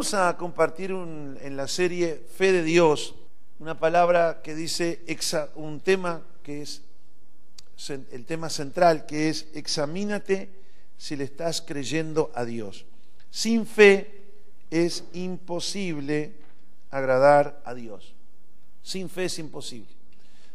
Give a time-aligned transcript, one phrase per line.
[0.00, 3.14] Vamos a compartir en la serie Fe de Dios
[3.58, 5.04] una palabra que dice
[5.56, 6.80] un tema que es
[7.86, 10.48] el tema central, que es examínate
[10.96, 12.86] si le estás creyendo a Dios.
[13.30, 14.22] Sin fe
[14.70, 16.32] es imposible
[16.90, 18.14] agradar a Dios.
[18.82, 19.92] Sin fe es imposible.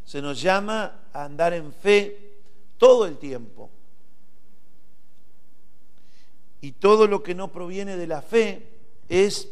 [0.05, 2.39] Se nos llama a andar en fe
[2.79, 3.69] todo el tiempo.
[6.61, 8.71] Y todo lo que no proviene de la fe
[9.09, 9.49] es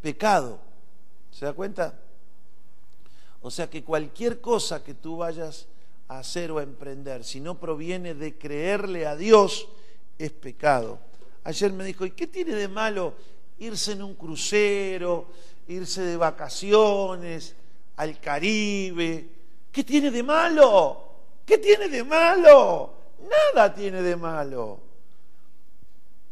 [0.00, 0.58] pecado.
[1.30, 1.98] ¿Se da cuenta?
[3.42, 5.66] O sea que cualquier cosa que tú vayas
[6.08, 9.68] a hacer o a emprender, si no proviene de creerle a Dios,
[10.18, 10.98] es pecado.
[11.44, 13.14] Ayer me dijo, ¿y qué tiene de malo
[13.58, 15.28] irse en un crucero,
[15.68, 17.54] irse de vacaciones
[17.96, 19.28] al Caribe?
[19.72, 21.06] ¿Qué tiene de malo?
[21.46, 22.92] ¿Qué tiene de malo?
[23.54, 24.80] Nada tiene de malo.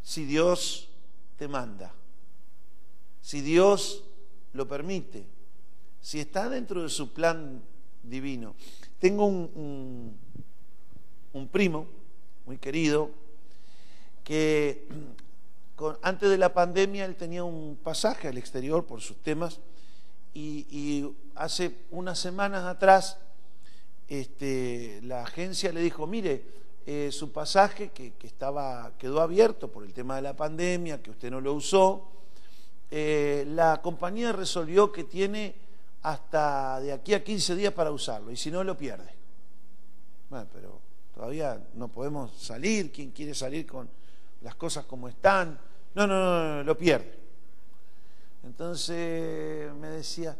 [0.03, 0.89] Si Dios
[1.37, 1.93] te manda
[3.29, 4.03] si Dios
[4.53, 5.23] lo permite,
[6.01, 7.61] si está dentro de su plan
[8.01, 8.55] divino.
[8.97, 10.17] Tengo un,
[11.33, 11.85] un, primo
[12.47, 13.11] muy querido
[14.23, 14.87] que
[16.01, 19.59] antes de la pandemia él tenía un pasaje al exterior por sus temas
[20.33, 23.19] y, hace unas semanas atrás
[24.07, 26.45] este, la agencia le dijo, mire,
[26.87, 31.11] eh, su pasaje que, que, estaba, quedó abierto por el tema de la pandemia, que
[31.11, 32.18] usted no lo usó,
[32.91, 35.55] eh, la compañía resolvió que tiene
[36.01, 39.13] hasta de aquí a 15 días para usarlo y si no lo pierde.
[40.29, 40.79] Bueno, pero
[41.13, 43.89] todavía no podemos salir, ¿quién quiere salir con
[44.41, 45.59] las cosas como están?
[45.93, 47.17] No, no, no, lo pierde.
[48.43, 50.35] Entonces me decía,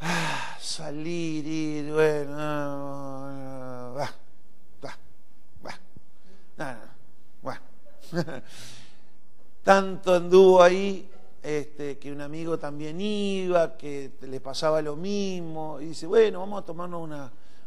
[0.00, 2.36] ah, salir, ir, bueno,
[3.96, 4.14] va,
[4.84, 4.98] va,
[5.64, 5.78] va,
[6.56, 6.76] no,
[7.42, 7.62] bueno.
[9.64, 11.10] tanto anduvo ahí
[11.42, 16.62] este, que un amigo también iba, que le pasaba lo mismo, y dice, bueno, vamos
[16.62, 17.02] a tomarnos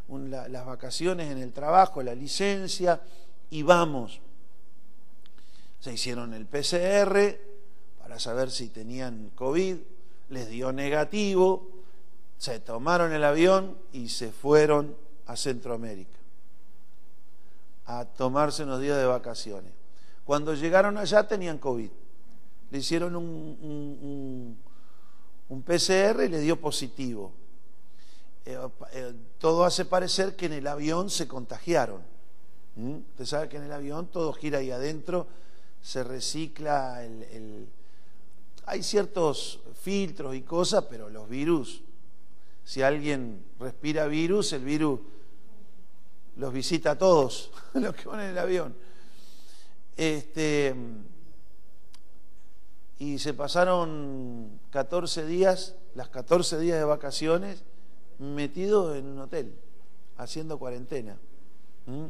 [0.08, 3.02] una, las vacaciones en el trabajo, la licencia,
[3.50, 4.22] y vamos.
[5.80, 7.38] Se hicieron el PCR
[8.00, 9.76] para saber si tenían COVID,
[10.30, 11.70] les dio negativo,
[12.38, 16.18] se tomaron el avión y se fueron a Centroamérica
[17.88, 19.77] a tomarse unos días de vacaciones.
[20.28, 21.90] Cuando llegaron allá tenían COVID.
[22.72, 24.58] Le hicieron un,
[25.66, 27.32] PCR y le dio positivo.
[28.46, 28.60] Eh,
[28.92, 32.02] eh, todo hace parecer que en el avión se contagiaron.
[32.76, 32.96] ¿Mm?
[33.12, 35.28] Usted sabe que en el avión todo gira ahí adentro,
[35.82, 37.70] se recicla el,
[38.66, 41.84] Hay ciertos filtros y cosas, pero los virus,
[42.66, 45.00] si alguien respira virus, el virus
[46.36, 48.88] los visita a todos, los que van en el avión.
[49.98, 50.76] Este,
[53.00, 57.64] y se pasaron 14 días, las 14 días de vacaciones,
[58.20, 59.56] metidos en un hotel,
[60.18, 61.18] haciendo cuarentena.
[61.88, 62.06] ¿Mm?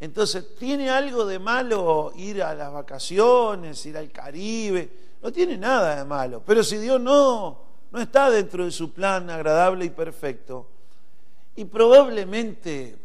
[0.00, 4.90] Entonces, ¿tiene algo de malo ir a las vacaciones, ir al Caribe?
[5.22, 6.42] No tiene nada de malo.
[6.46, 10.68] Pero si Dios no, no está dentro de su plan agradable y perfecto,
[11.56, 12.96] y probablemente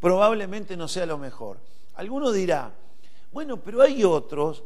[0.00, 1.58] probablemente no sea lo mejor.
[1.94, 2.72] Alguno dirá,
[3.32, 4.62] bueno, pero hay otros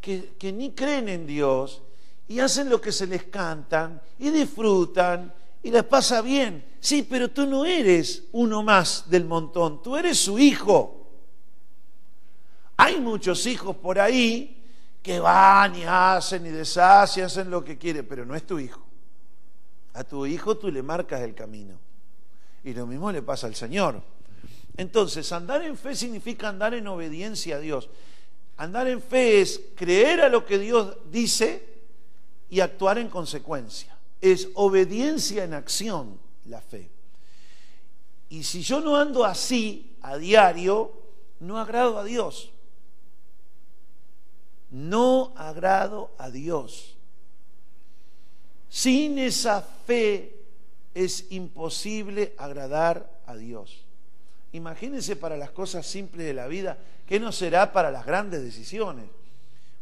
[0.00, 1.82] que, ni creen en Dios
[2.28, 6.64] y hacen lo que se les cantan y disfrutan y les pasa bien.
[6.80, 11.08] Sí, pero tú no eres uno más del montón, tú eres su hijo.
[12.76, 14.62] Hay muchos hijos por ahí
[15.02, 18.82] que van y hacen y deshacen, hacen lo que quieren, pero no es tu hijo.
[19.94, 21.78] A tu hijo tú le marcas el camino.
[22.64, 24.02] Y lo mismo le pasa al Señor.
[24.76, 27.88] Entonces, andar en fe significa andar en obediencia a Dios.
[28.56, 31.66] Andar en fe es creer a lo que Dios dice
[32.50, 33.96] y actuar en consecuencia.
[34.20, 36.90] Es obediencia en acción la fe.
[38.28, 40.92] Y si yo no ando así a diario,
[41.40, 42.50] no agrado a Dios.
[44.70, 46.96] No agrado a Dios.
[48.68, 50.36] Sin esa fe
[50.94, 53.83] es imposible agradar a Dios.
[54.54, 56.78] Imagínense para las cosas simples de la vida,
[57.08, 59.06] ¿qué no será para las grandes decisiones?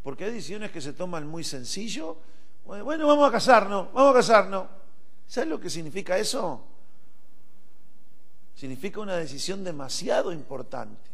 [0.03, 2.17] Porque hay decisiones que se toman muy sencillo.
[2.65, 4.67] Bueno, vamos a casarnos, vamos a casarnos.
[5.27, 6.65] ¿Sabes lo que significa eso?
[8.55, 11.11] Significa una decisión demasiado importante.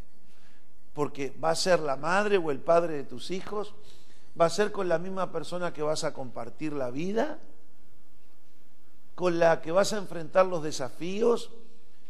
[0.94, 3.74] Porque va a ser la madre o el padre de tus hijos,
[4.40, 7.40] va a ser con la misma persona que vas a compartir la vida,
[9.16, 11.50] con la que vas a enfrentar los desafíos,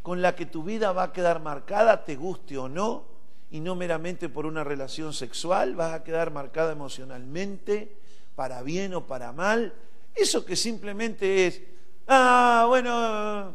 [0.09, 3.05] con la que tu vida va a quedar marcada, te guste o no,
[3.51, 7.95] y no meramente por una relación sexual, vas a quedar marcada emocionalmente,
[8.35, 9.75] para bien o para mal.
[10.15, 11.61] Eso que simplemente es,
[12.07, 13.53] ah, bueno,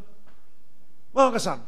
[1.12, 1.66] vamos a casarnos.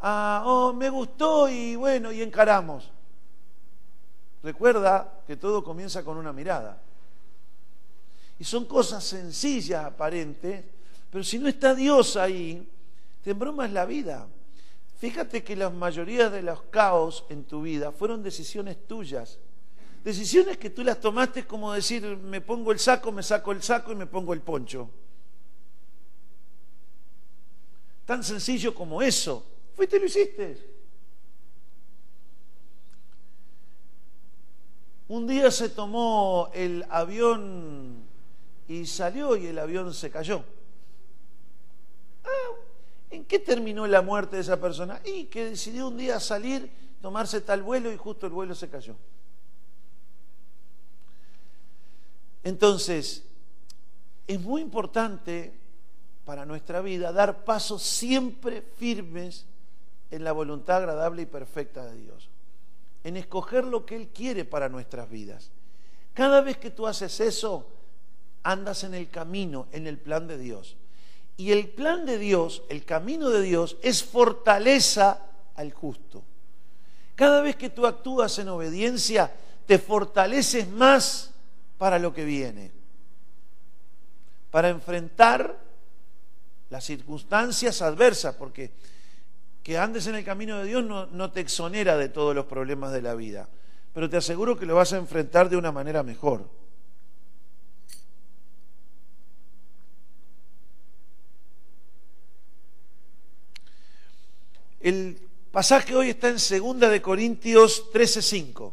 [0.00, 2.88] Ah, oh, me gustó y bueno, y encaramos.
[4.44, 6.80] Recuerda que todo comienza con una mirada.
[8.38, 10.64] Y son cosas sencillas, aparentes,
[11.10, 12.70] pero si no está Dios ahí,
[13.26, 14.28] te embromas la vida.
[14.98, 19.40] Fíjate que la mayoría de los caos en tu vida fueron decisiones tuyas.
[20.04, 23.90] Decisiones que tú las tomaste como decir, me pongo el saco, me saco el saco
[23.90, 24.88] y me pongo el poncho.
[28.04, 29.44] Tan sencillo como eso.
[29.74, 30.70] Fuiste y lo hiciste.
[35.08, 38.04] Un día se tomó el avión
[38.68, 40.44] y salió y el avión se cayó.
[43.26, 45.00] Ah, ¿En qué terminó la muerte de esa persona?
[45.04, 46.70] Y que decidió un día salir,
[47.02, 48.94] tomarse tal vuelo y justo el vuelo se cayó.
[52.44, 53.24] Entonces,
[54.28, 55.52] es muy importante
[56.24, 59.44] para nuestra vida dar pasos siempre firmes
[60.12, 62.28] en la voluntad agradable y perfecta de Dios,
[63.02, 65.50] en escoger lo que Él quiere para nuestras vidas.
[66.14, 67.66] Cada vez que tú haces eso,
[68.44, 70.76] andas en el camino, en el plan de Dios.
[71.36, 75.20] Y el plan de Dios, el camino de Dios, es fortaleza
[75.54, 76.24] al justo.
[77.14, 79.32] Cada vez que tú actúas en obediencia,
[79.66, 81.32] te fortaleces más
[81.78, 82.70] para lo que viene,
[84.50, 85.58] para enfrentar
[86.70, 88.70] las circunstancias adversas, porque
[89.62, 92.92] que andes en el camino de Dios no, no, te exonera de todos los problemas
[92.92, 93.48] de la vida,
[93.92, 96.48] pero te aseguro que lo vas a enfrentar de una manera mejor.
[104.86, 105.18] El
[105.50, 108.72] pasaje hoy está en 2 de Corintios 13:5.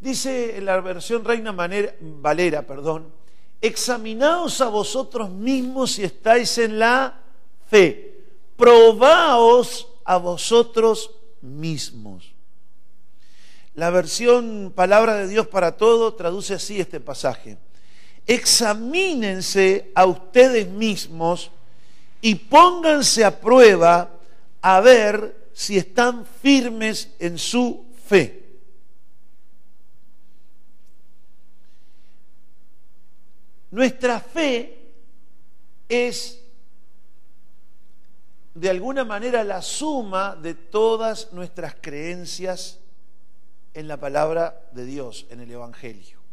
[0.00, 3.10] Dice la versión Reina Valera, perdón,
[3.62, 7.22] examinaos a vosotros mismos si estáis en la
[7.66, 8.22] fe,
[8.58, 11.10] probaos a vosotros
[11.40, 12.34] mismos.
[13.72, 17.56] La versión Palabra de Dios para todo traduce así este pasaje
[18.26, 21.50] examínense a ustedes mismos
[22.20, 24.10] y pónganse a prueba
[24.62, 28.42] a ver si están firmes en su fe.
[33.70, 34.78] Nuestra fe
[35.88, 36.40] es
[38.54, 42.78] de alguna manera la suma de todas nuestras creencias
[43.74, 46.23] en la palabra de Dios, en el Evangelio.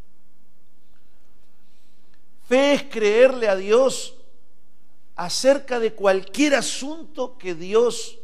[2.52, 4.14] Fe es creerle a Dios
[5.16, 8.20] acerca de cualquier asunto que Dios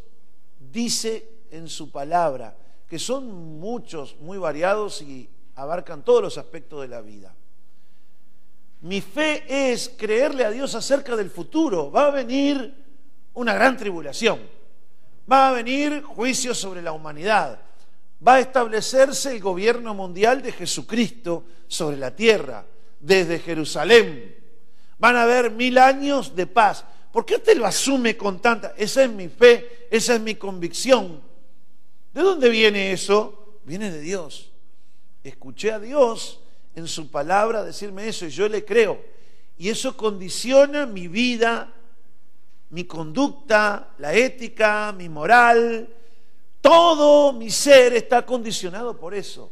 [0.59, 2.53] dice en su palabra,
[2.89, 7.33] que son muchos, muy variados y abarcan todos los aspectos de la vida.
[8.81, 11.89] Mi fe es creerle a Dios acerca del futuro.
[11.89, 12.75] Va a venir
[13.33, 14.41] una gran tribulación.
[15.31, 17.61] Va a venir juicio sobre la humanidad.
[18.27, 22.65] Va a establecerse el gobierno mundial de Jesucristo sobre la tierra
[22.99, 24.35] desde Jerusalén.
[24.97, 26.85] Van a haber mil años de paz.
[27.11, 28.73] ¿Por qué usted lo asume con tanta?
[28.77, 31.21] Esa es mi fe, esa es mi convicción.
[32.13, 33.59] ¿De dónde viene eso?
[33.63, 34.51] Viene de Dios.
[35.23, 36.41] Escuché a Dios
[36.75, 38.99] en su palabra decirme eso y yo le creo.
[39.57, 41.73] Y eso condiciona mi vida,
[42.69, 45.89] mi conducta, la ética, mi moral.
[46.61, 49.51] Todo mi ser está condicionado por eso.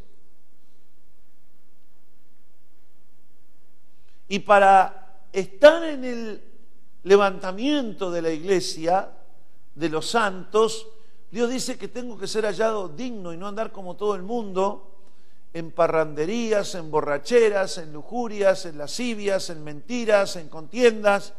[4.27, 6.43] Y para estar en el
[7.03, 9.11] levantamiento de la iglesia,
[9.75, 10.87] de los santos,
[11.29, 14.91] Dios dice que tengo que ser hallado digno y no andar como todo el mundo
[15.53, 21.33] en parranderías, en borracheras, en lujurias, en lascivias, en mentiras, en contiendas,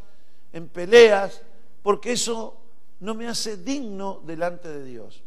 [0.53, 1.43] en peleas,
[1.83, 2.57] porque eso
[3.01, 5.23] no me hace digno delante de Dios.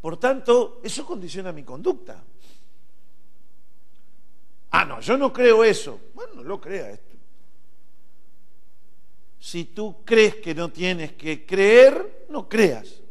[0.00, 2.22] Por tanto, eso condiciona mi conducta.
[4.72, 6.00] Ah, no, yo no creo eso.
[6.14, 7.14] Bueno, no lo crea esto.
[9.38, 13.02] Si tú crees que no tienes que creer, no creas.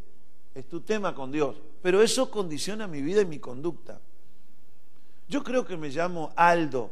[0.56, 1.62] Es tu tema con Dios.
[1.82, 4.00] Pero eso condiciona mi vida y mi conducta.
[5.28, 6.90] Yo creo que me llamo Aldo.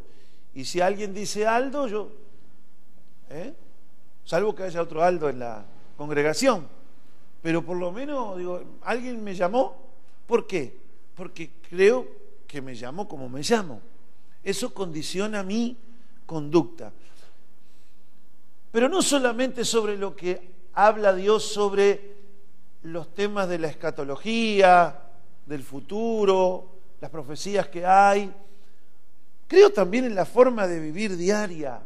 [0.53, 2.11] Y si alguien dice Aldo, yo...
[3.29, 3.53] ¿eh?
[4.23, 5.65] Salvo que haya otro Aldo en la
[5.97, 6.67] congregación.
[7.41, 9.75] Pero por lo menos, digo, alguien me llamó.
[10.27, 10.77] ¿Por qué?
[11.15, 12.07] Porque creo
[12.45, 13.81] que me llamo como me llamo.
[14.43, 15.77] Eso condiciona mi
[16.25, 16.91] conducta.
[18.71, 22.17] Pero no solamente sobre lo que habla Dios sobre
[22.83, 24.99] los temas de la escatología,
[25.45, 28.31] del futuro, las profecías que hay.
[29.47, 31.81] Creo también en la forma de vivir diaria.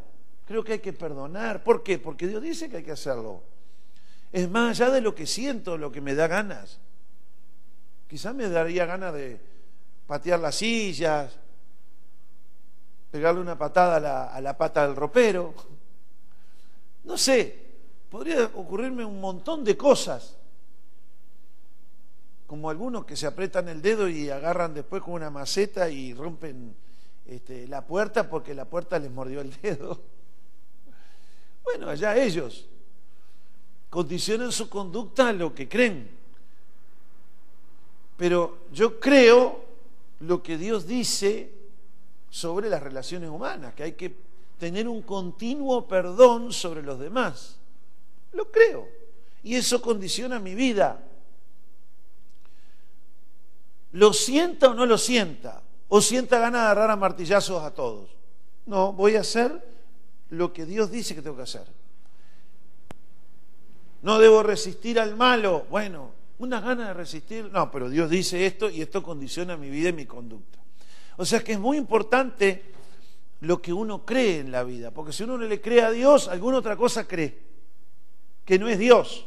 [0.46, 1.64] Creo que hay que perdonar.
[1.64, 1.98] ¿Por qué?
[1.98, 3.42] Porque Dios dice que hay que hacerlo.
[4.32, 6.80] Es más allá de lo que siento, lo que me da ganas.
[8.10, 9.40] Quizás me daría ganas de
[10.06, 11.40] patear las sillas,
[13.14, 15.54] pegarle una patada a la, pata del ropero.
[17.04, 17.56] No sé,
[18.10, 20.36] podría ocurrirme un montón de cosas
[22.48, 26.76] como algunos que se apretan el dedo y agarran después con una maceta y rompen
[27.28, 30.02] este, la puerta porque la puerta les mordió el dedo.
[31.64, 32.66] Bueno, allá ellos
[33.92, 36.10] condicionan su conducta a lo que creen.
[38.18, 39.66] Pero yo creo
[40.22, 41.62] lo que Dios dice
[42.34, 44.16] sobre las relaciones humanas, que hay que
[44.58, 47.58] tener un continuo perdón sobre los demás.
[48.32, 48.88] Lo creo.
[49.44, 51.00] Y eso condiciona mi vida
[53.94, 58.10] lo sienta o no lo sienta, o sienta ganas de agarrar a martillazos a todos.
[58.66, 59.64] No, voy a hacer
[60.30, 61.68] lo que Dios dice que tengo que hacer.
[64.02, 65.66] No debo resistir al malo.
[65.70, 67.50] Bueno, una gana de resistir.
[67.52, 70.60] No, pero Dios dice esto y esto condiciona mi vida y mi conducta.
[71.18, 72.74] O sea que es muy importante
[73.42, 76.28] lo que uno cree en la vida, porque si uno no le cree a Dios,
[76.28, 77.38] alguna otra cosa cree,
[78.46, 79.26] que no es Dios.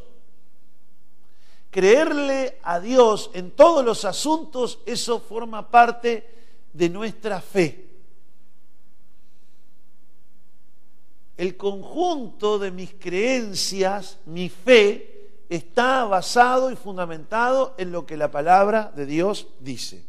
[1.71, 6.27] Creerle a Dios en todos los asuntos, eso forma parte
[6.73, 7.85] de nuestra fe.
[11.37, 18.31] El conjunto de mis creencias, mi fe, está basado y fundamentado en lo que la
[18.31, 20.03] palabra de Dios dice.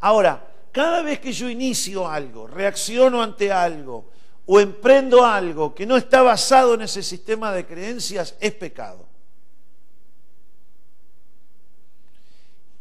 [0.00, 4.10] Ahora, cada vez que yo inicio algo, reacciono ante algo
[4.44, 9.14] o emprendo algo que no está basado en ese sistema de creencias, es pecado.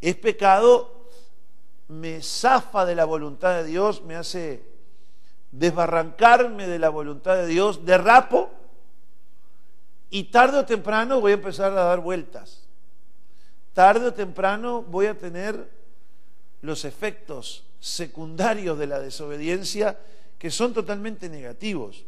[0.04, 1.08] es pecado,
[1.88, 4.62] me zafa de la voluntad de Dios, me hace
[5.52, 8.52] desbarrancarme de la voluntad de Dios, derrapo
[10.10, 12.68] y tarde o temprano voy a empezar a dar vueltas.
[13.72, 15.70] Tarde o temprano voy a tener
[16.62, 20.00] los efectos secundarios de la desobediencia
[20.40, 22.06] que son totalmente negativos.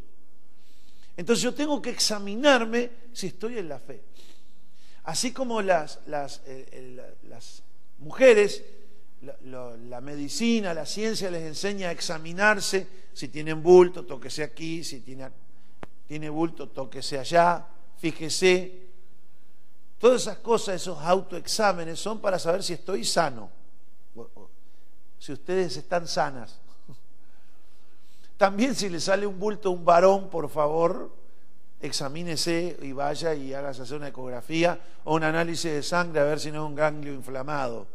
[1.18, 4.02] Entonces yo tengo que examinarme si estoy en la fe.
[5.04, 7.62] Así como las, las, eh, las
[8.00, 8.64] mujeres,
[9.44, 15.30] la, medicina, la ciencia les enseña a examinarse, si tienen bulto, tóquese aquí, si tiene,
[16.08, 17.68] tiene bulto, tóquese allá,
[17.98, 18.86] fíjese.
[20.00, 23.50] Todas esas cosas, esos autoexámenes son para saber si estoy sano,
[25.20, 26.60] si ustedes están sanas.
[28.38, 31.12] También si le sale un bulto a un varón, por favor,
[31.82, 36.40] examínese y vaya y hágase hacer una ecografía o un análisis de sangre a ver
[36.40, 37.88] si no es un ganglio inflamado.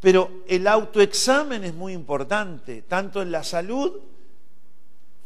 [0.00, 4.00] Pero el autoexamen es muy importante, tanto en la salud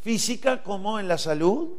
[0.00, 1.71] física como en la salud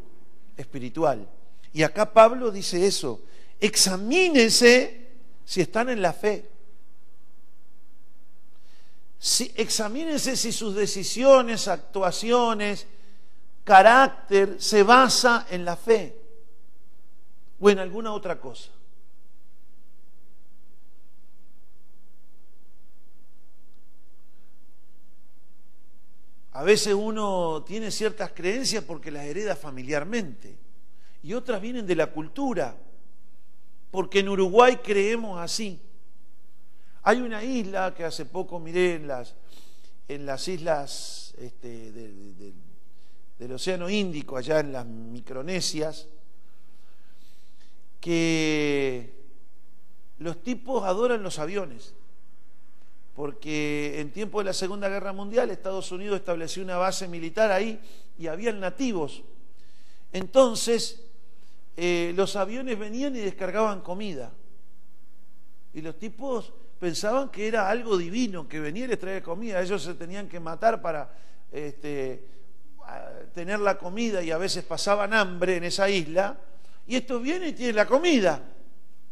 [0.58, 1.28] espiritual.
[1.74, 3.22] Y acá Pablo dice eso,
[3.60, 5.10] examínense
[5.44, 6.50] si están en la fe.
[9.24, 12.86] Si, examínense si sus decisiones, actuaciones,
[13.64, 16.14] carácter se basa en la fe
[17.58, 18.70] o en alguna otra cosa.
[26.52, 30.58] A veces uno tiene ciertas creencias porque las hereda familiarmente
[31.24, 32.76] y otras vienen de la cultura,
[33.90, 35.80] porque en Uruguay creemos así.
[37.04, 39.08] Hay una isla que hace poco miré en
[40.26, 46.08] las, islas este, del Océano Índico, allá en las Micronesias,
[48.00, 49.14] que
[50.20, 51.94] los tipos adoran los aviones
[53.16, 57.80] porque en tiempo de la Segunda Guerra Mundial Estados Unidos estableció una base militar ahí
[58.18, 59.22] y habían nativos.
[60.12, 61.04] Entonces,
[61.78, 64.32] eh, los aviones venían y descargaban comida.
[65.74, 69.62] Y los tipos pensaban que era algo divino, que venía y les traía comida.
[69.62, 71.10] Ellos se tenían que matar para
[71.52, 72.26] este,
[73.34, 76.38] tener la comida y a veces pasaban hambre en esa isla.
[76.88, 78.42] Y estos vienen y tienen la comida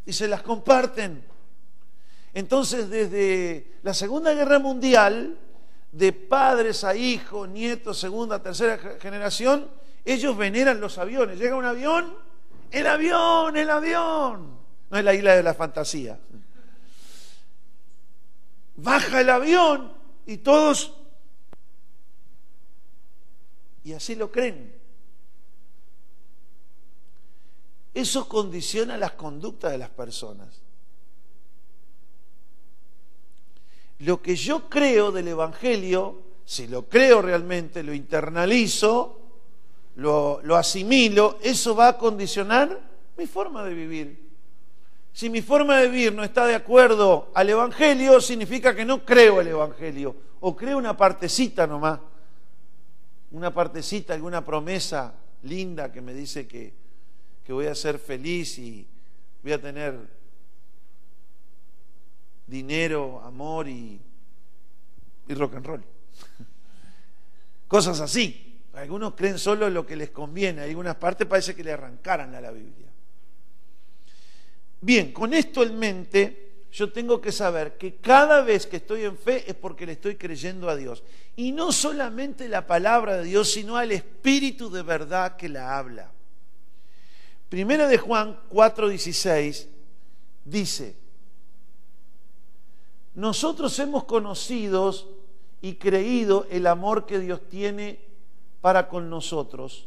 [0.04, 1.24] y se las comparten.
[2.34, 5.38] Entonces, desde la Segunda Guerra Mundial,
[5.92, 9.68] de padres a hijos, nietos, segunda, tercera generación,
[10.04, 11.38] ellos veneran los aviones.
[11.38, 12.14] Llega un avión,
[12.70, 14.58] el avión, el avión.
[14.90, 16.18] No es la isla de la fantasía.
[18.82, 19.92] Baja el avión
[20.26, 20.92] y todos
[23.84, 24.72] y así lo creen.
[27.94, 30.48] Eso condiciona las conductas de las personas.
[34.00, 39.20] Lo que yo creo del Evangelio, si lo creo realmente, lo internalizo,
[39.96, 42.80] lo, lo asimilo, eso va a condicionar
[43.16, 44.31] mi forma de vivir.
[45.12, 49.40] Si mi forma de vivir no está de acuerdo al Evangelio, significa que no creo
[49.40, 52.00] el Evangelio, o creo una partecita nomás,
[53.30, 56.74] una partecita, alguna promesa linda que me dice que,
[57.44, 58.86] que voy a ser feliz y
[59.42, 59.98] voy a tener
[62.46, 64.00] dinero, amor y,
[65.28, 65.84] y rock and roll.
[67.68, 68.48] Cosas así.
[68.74, 72.50] Algunos creen solo lo que les conviene, algunas partes parece que le arrancaran a la
[72.50, 72.91] Biblia.
[74.82, 79.16] Bien, con esto en mente, yo tengo que saber que cada vez que estoy en
[79.16, 81.04] fe es porque le estoy creyendo a Dios.
[81.36, 86.10] Y no solamente la palabra de Dios, sino al Espíritu de verdad que la habla.
[87.48, 89.68] Primera de Juan 4:16
[90.44, 90.96] dice,
[93.14, 94.92] nosotros hemos conocido
[95.60, 98.00] y creído el amor que Dios tiene
[98.60, 99.86] para con nosotros.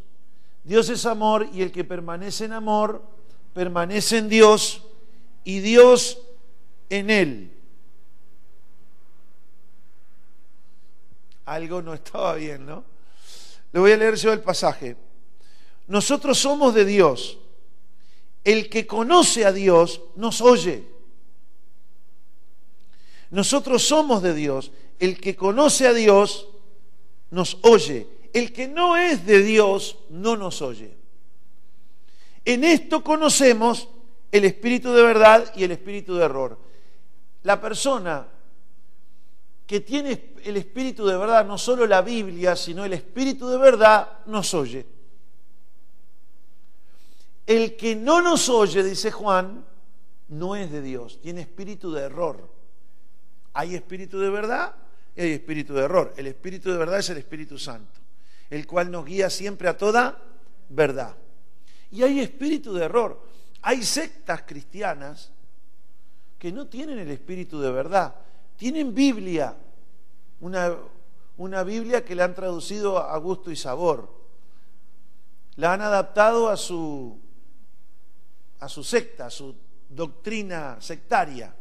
[0.64, 3.15] Dios es amor y el que permanece en amor
[3.56, 4.82] permanece en Dios
[5.46, 6.20] y Dios
[6.90, 7.52] en él.
[11.46, 12.84] Algo no estaba bien, ¿no?
[13.72, 14.98] Le voy a leer yo el pasaje.
[15.88, 17.38] Nosotros somos de Dios.
[18.44, 20.84] El que conoce a Dios nos oye.
[23.30, 24.74] Nosotros somos de Dios.
[25.00, 26.50] El que conoce a Dios
[27.32, 28.06] nos oye.
[28.34, 31.05] El que no es de Dios no nos oye.
[32.46, 33.90] En esto conocemos
[34.32, 36.60] el espíritu de verdad y el espíritu de error.
[37.44, 38.28] La persona
[39.66, 44.20] que tiene el espíritu de verdad, no solo la Biblia, sino el espíritu de verdad,
[44.28, 44.86] nos oye.
[47.48, 49.66] El que no nos oye, dice Juan,
[50.28, 52.50] no es de Dios, tiene espíritu de error.
[53.54, 54.76] Hay espíritu de verdad
[55.16, 56.14] y hay espíritu de error.
[56.18, 58.00] El espíritu de verdad es el Espíritu Santo,
[58.50, 60.22] el cual nos guía siempre a toda
[60.70, 61.16] verdad.
[61.96, 63.18] Y hay espíritu de error.
[63.62, 65.32] Hay sectas cristianas
[66.38, 68.16] que no tienen el espíritu de verdad.
[68.58, 69.56] Tienen Biblia,
[70.42, 70.76] una,
[71.38, 74.14] una Biblia que la han traducido a gusto y sabor.
[75.56, 77.18] La han adaptado a su,
[78.60, 79.56] a su secta, a su
[79.88, 81.56] doctrina sectaria.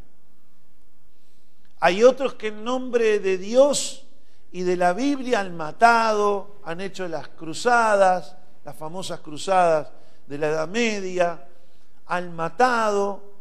[1.78, 4.04] Hay otros que en nombre de Dios
[4.50, 9.92] y de la Biblia han matado, han hecho las cruzadas, las famosas cruzadas
[10.26, 11.48] de la Edad Media,
[12.06, 13.34] han matado,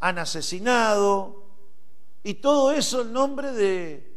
[0.00, 1.44] han asesinado,
[2.22, 4.12] y todo eso en nombre de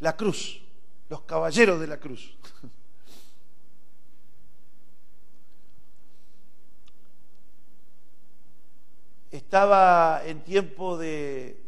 [0.00, 0.62] la cruz,
[1.08, 2.36] los caballeros de la cruz.
[9.30, 11.60] Estaba en tiempo de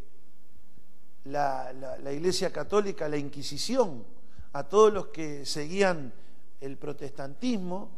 [1.24, 4.04] la, la, Iglesia Católica, la Inquisición,
[4.52, 6.12] a todos los que seguían
[6.60, 7.90] el protestantismo,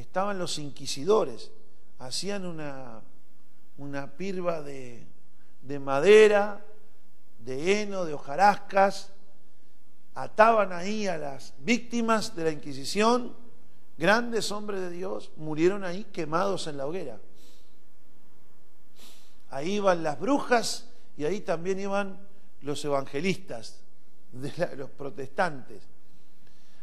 [0.00, 1.50] estaban los inquisidores,
[1.98, 3.00] hacían una,
[3.78, 5.06] una pirba de,
[5.62, 6.64] de madera,
[7.38, 9.12] de heno, de hojarascas,
[10.14, 13.34] ataban ahí a las víctimas de la Inquisición,
[13.96, 17.20] grandes hombres de Dios, murieron ahí quemados en la hoguera.
[19.50, 22.20] Ahí iban las brujas y ahí también iban
[22.62, 23.80] los evangelistas,
[24.76, 25.82] los protestantes,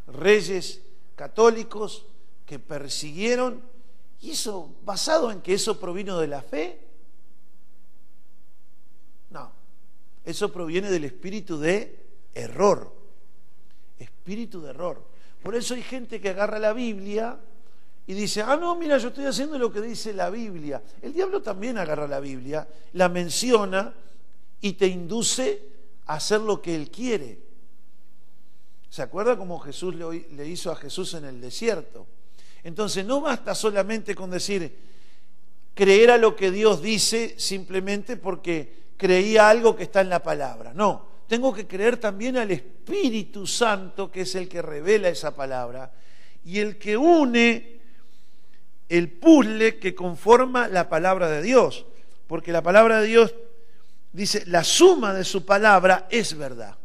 [0.07, 0.81] reyes
[1.15, 2.05] católicos
[2.47, 3.61] que persiguieron,
[4.21, 6.79] y eso, basado en que eso provino de la fe,
[9.29, 9.51] no,
[10.23, 11.99] eso proviene del espíritu de
[12.33, 12.95] error,
[13.99, 15.03] espíritu de error.
[15.43, 17.37] Por eso hay gente que agarra la Biblia
[18.07, 20.81] y dice, ah, no, mira, yo estoy haciendo lo que dice la Biblia.
[21.01, 23.93] El diablo también agarra la Biblia, la menciona
[24.61, 25.61] y te induce
[26.05, 27.41] a hacer lo que él quiere.
[28.89, 32.07] ¿Se acuerda cómo Jesús le hizo a Jesús en el desierto?
[32.67, 34.77] Entonces no basta solamente con decir,
[35.73, 40.73] creer a lo que Dios dice simplemente porque creía algo que está en la palabra.
[40.73, 45.93] No, tengo que creer también al Espíritu Santo, que es el que revela esa palabra,
[46.43, 47.79] y el que une
[48.89, 51.85] el puzzle que conforma la palabra de Dios.
[52.27, 53.33] Porque la palabra de Dios
[54.11, 56.75] dice, la suma de su palabra es verdad.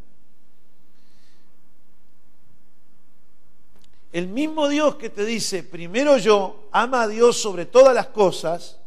[4.12, 8.79] El mismo Dios que te dice, primero yo, ama a Dios sobre todas las cosas,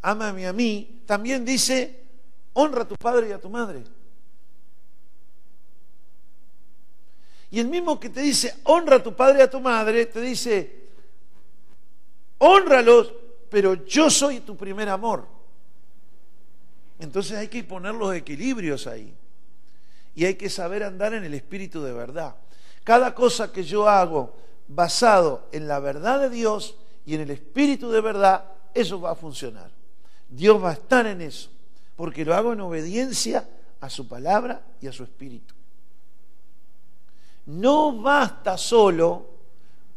[0.00, 2.02] ámame a mí, también dice,
[2.54, 3.84] honra a tu padre y a tu madre.
[7.50, 10.20] Y el mismo que te dice, honra a tu padre y a tu madre, te
[10.20, 10.88] dice,
[12.38, 13.12] honralos,
[13.50, 15.26] pero yo soy tu primer amor.
[16.98, 19.14] Entonces hay que poner los equilibrios ahí.
[20.14, 22.34] Y hay que saber andar en el espíritu de verdad.
[22.88, 24.32] Cada cosa que yo hago
[24.66, 26.74] basado en la verdad de Dios
[27.04, 29.70] y en el espíritu de verdad, eso va a funcionar.
[30.26, 31.50] Dios va a estar en eso,
[31.96, 33.46] porque lo hago en obediencia
[33.82, 35.54] a su palabra y a su espíritu.
[37.44, 39.26] No basta solo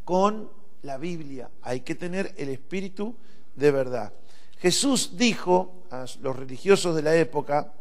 [0.03, 0.49] con
[0.81, 3.15] la Biblia, hay que tener el espíritu
[3.55, 4.11] de verdad.
[4.59, 7.71] Jesús dijo a los religiosos de la época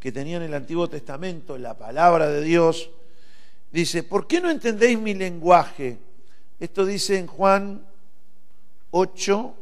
[0.00, 2.88] que tenían el Antiguo Testamento, la palabra de Dios,
[3.72, 5.98] dice, ¿por qué no entendéis mi lenguaje?
[6.60, 7.84] Esto dice en Juan
[8.90, 9.54] 8,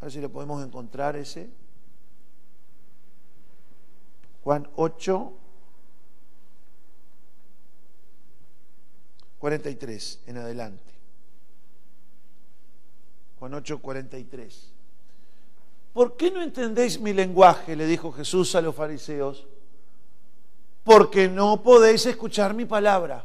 [0.00, 1.48] a ver si lo podemos encontrar ese.
[4.42, 5.32] Juan 8,
[9.38, 10.90] 43 en adelante.
[13.38, 14.72] Juan 8, 43.
[15.94, 17.74] ¿Por qué no entendéis mi lenguaje?
[17.74, 19.46] le dijo Jesús a los fariseos.
[20.84, 23.24] Porque no podéis escuchar mi palabra.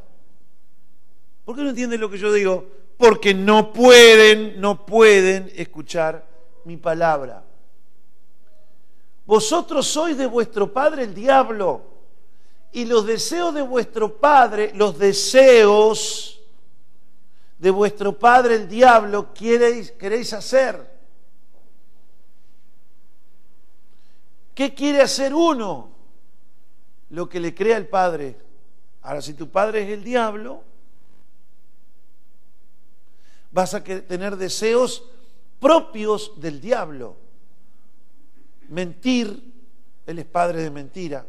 [1.46, 2.66] ¿Por qué no entienden lo que yo digo?
[2.98, 6.26] Porque no pueden, no pueden escuchar
[6.66, 7.44] mi palabra.
[9.26, 11.82] Vosotros sois de vuestro padre el diablo
[12.72, 16.42] y los deseos de vuestro padre, los deseos
[17.58, 20.94] de vuestro padre el diablo queréis, queréis hacer.
[24.54, 25.95] ¿Qué quiere hacer uno?
[27.16, 28.36] Lo que le crea el padre.
[29.02, 30.64] Ahora, si tu padre es el diablo,
[33.54, 35.02] vas a tener deseos
[35.62, 37.16] propios del diablo.
[38.68, 39.54] Mentir,
[40.06, 41.26] él es padre de mentira.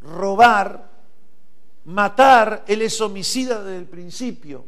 [0.00, 0.88] Robar,
[1.84, 4.64] matar, él es homicida desde el principio.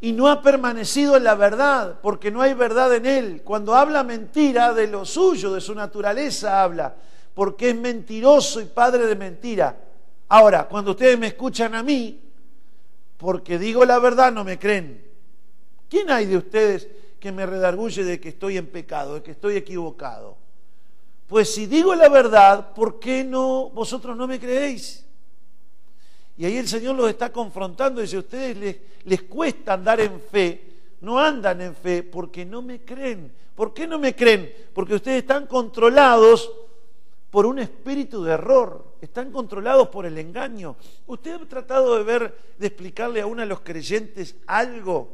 [0.00, 3.42] Y no ha permanecido en la verdad, porque no hay verdad en él.
[3.44, 6.96] Cuando habla mentira, de lo suyo, de su naturaleza habla,
[7.38, 9.78] porque es mentiroso y padre de mentira.
[10.26, 12.20] Ahora, cuando ustedes me escuchan a mí,
[13.16, 15.00] porque digo la verdad, no me creen.
[15.88, 16.88] ¿Quién hay de ustedes
[17.20, 20.36] que me redarguye de que estoy en pecado, de que estoy equivocado?
[21.28, 25.06] Pues si digo la verdad, ¿por qué no vosotros no me creéis?
[26.36, 30.00] Y ahí el Señor los está confrontando y dice, a ustedes les, les cuesta andar
[30.00, 30.72] en fe,
[31.02, 33.32] no andan en fe porque no me creen.
[33.54, 34.52] ¿Por qué no me creen?
[34.74, 36.50] Porque ustedes están controlados
[37.30, 40.76] por un espíritu de error, están controlados por el engaño.
[41.06, 45.12] ¿Usted ha tratado de ver, de explicarle a uno de los creyentes algo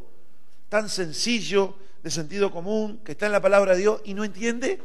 [0.69, 4.81] tan sencillo, de sentido común, que está en la palabra de Dios y no entiende?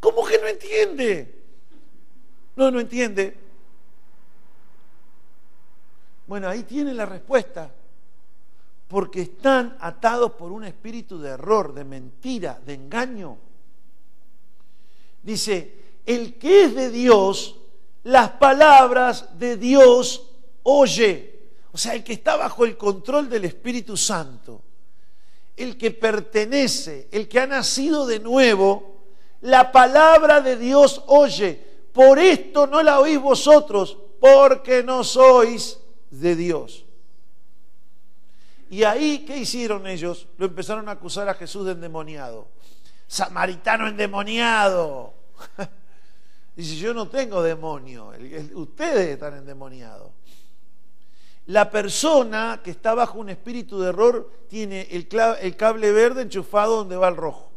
[0.00, 1.34] ¿Cómo que no entiende?
[2.56, 3.36] No, no entiende.
[6.26, 7.70] Bueno, ahí tiene la respuesta.
[8.88, 13.36] Porque están atados por un espíritu de error, de mentira, de engaño.
[15.26, 15.74] Dice,
[16.06, 17.56] el que es de Dios,
[18.04, 20.30] las palabras de Dios
[20.62, 21.40] oye.
[21.72, 24.62] O sea, el que está bajo el control del Espíritu Santo,
[25.56, 28.98] el que pertenece, el que ha nacido de nuevo,
[29.40, 31.60] la palabra de Dios oye.
[31.92, 36.84] Por esto no la oís vosotros, porque no sois de Dios.
[38.70, 40.28] Y ahí, ¿qué hicieron ellos?
[40.38, 42.46] Lo empezaron a acusar a Jesús de endemoniado.
[43.08, 45.15] Samaritano endemoniado.
[46.56, 48.12] Dice, yo no tengo demonio,
[48.54, 50.10] ustedes están endemoniados.
[51.46, 55.06] La persona que está bajo un espíritu de error tiene el,
[55.56, 57.52] cable verde enchufado donde va el rojo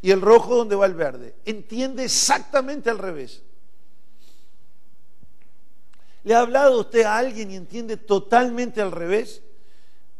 [0.00, 1.34] y el rojo donde va el verde.
[1.44, 3.42] Entiende exactamente al revés.
[6.24, 9.42] ¿Le ha hablado usted a alguien y entiende totalmente al revés?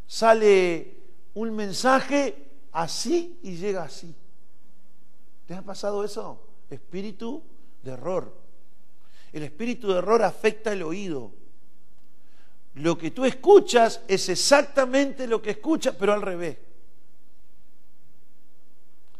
[0.06, 0.98] Sale
[1.34, 4.14] un mensaje así y llega así.
[5.48, 6.45] ¿Le ha pasado eso?
[6.70, 7.42] Espíritu
[7.82, 8.34] de error.
[9.32, 11.32] El espíritu de error afecta el oído
[12.76, 16.58] lo que tú escuchas es exactamente lo que escuchas, pero al revés.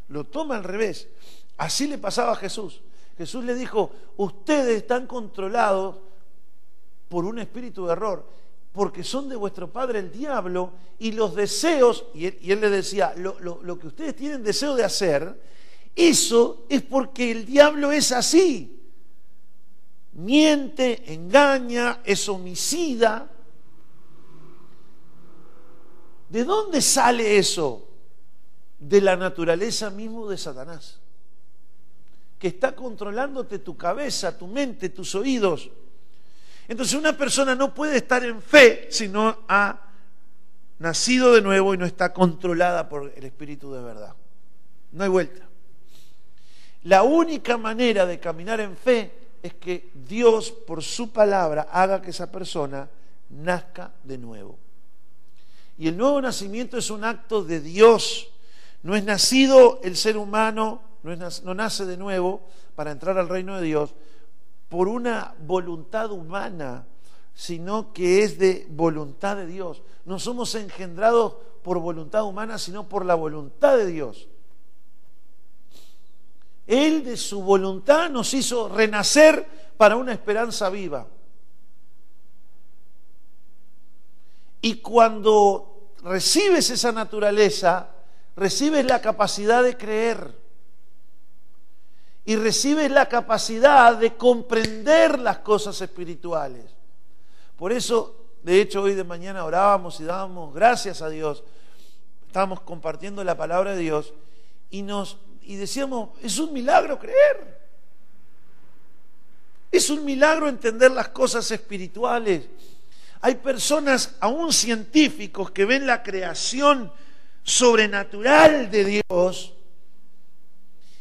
[0.09, 1.09] Lo toma al revés.
[1.57, 2.83] Así le pasaba a Jesús.
[3.17, 5.97] Jesús le dijo, ustedes están controlados
[7.09, 8.29] por un espíritu de error,
[8.73, 13.39] porque son de vuestro padre el diablo y los deseos, y él, le decía, lo,
[13.41, 15.41] lo que ustedes tienen deseo de hacer,
[15.97, 18.73] eso es porque el diablo es así.
[20.13, 23.31] Miente, engaña, es homicida,
[26.29, 27.89] ¿De dónde sale eso?
[28.79, 30.99] De la naturaleza mismo de Satanás,
[32.39, 35.71] que está controlándote tu cabeza, tu mente, tus oídos.
[36.69, 39.81] Entonces una persona no puede estar en fe si no ha
[40.79, 44.15] nacido de nuevo y no está controlada por el Espíritu de verdad.
[44.93, 45.49] No hay vuelta.
[46.87, 49.11] La única manera de caminar en fe
[49.43, 52.89] es que Dios, por su palabra, haga que esa persona
[53.29, 54.57] nazca de nuevo.
[55.79, 58.29] Y el nuevo nacimiento es un acto de Dios.
[58.85, 62.43] No es nacido el ser humano, no, nace de nuevo
[62.77, 63.93] para entrar al reino de Dios
[64.69, 66.87] por una voluntad humana,
[67.35, 69.83] sino que es de voluntad de Dios.
[70.05, 74.29] No somos engendrados por voluntad humana, sino por la voluntad de Dios.
[76.67, 81.07] Él de su voluntad nos hizo renacer para una esperanza viva.
[84.61, 87.89] Y cuando recibes esa naturaleza,
[88.35, 90.35] recibes la capacidad de creer
[92.25, 96.65] y recibes la capacidad de comprender las cosas espirituales.
[97.57, 101.45] Por eso, de hecho, hoy de mañana orábamos y dábamos gracias a Dios.
[102.27, 104.13] Estábamos compartiendo la palabra de Dios
[104.71, 107.57] y nos y decíamos, es un milagro creer.
[109.71, 112.47] Es un milagro entender las cosas espirituales.
[113.21, 116.93] Hay personas, aún científicos, que ven la creación
[117.43, 119.57] sobrenatural de Dios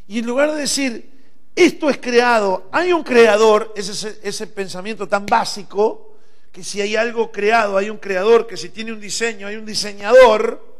[0.07, 1.09] y en lugar de decir,
[1.55, 6.17] esto es creado, hay un creador, ese, ese pensamiento tan básico,
[6.51, 9.65] que si hay algo creado, hay un creador, que si tiene un diseño, hay un
[9.65, 10.74] diseñador,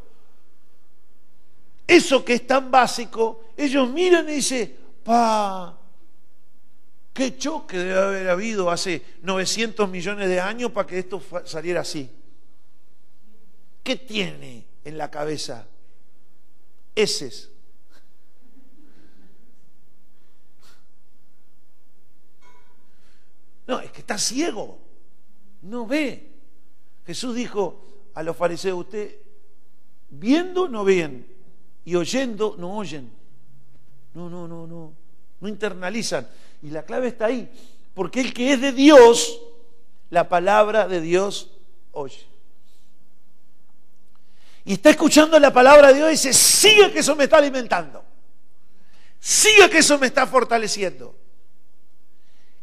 [1.88, 5.78] eso que es tan básico, ellos miran y dicen, pa,
[7.14, 12.10] qué choque debe haber habido hace 900 millones de años para que esto saliera así.
[13.84, 15.68] ¿Qué tiene en la cabeza?
[16.96, 17.52] Eses.
[23.68, 24.80] No, es que está ciego,
[25.62, 26.32] no ve.
[27.06, 29.20] Jesús dijo a los fariseos, usted
[30.10, 31.35] viendo no ven
[31.86, 33.12] y oyendo no oyen.
[34.14, 34.94] No, no, no, no,
[35.40, 36.28] no internalizan.
[36.62, 37.50] Y la clave está ahí,
[37.94, 39.40] porque el que es de Dios,
[40.10, 41.52] la palabra de Dios
[41.92, 42.26] oye.
[44.66, 48.04] Y está escuchando la palabra de Dios y dice, sigue que eso me está alimentando.
[49.20, 51.16] Sigue que eso me está fortaleciendo.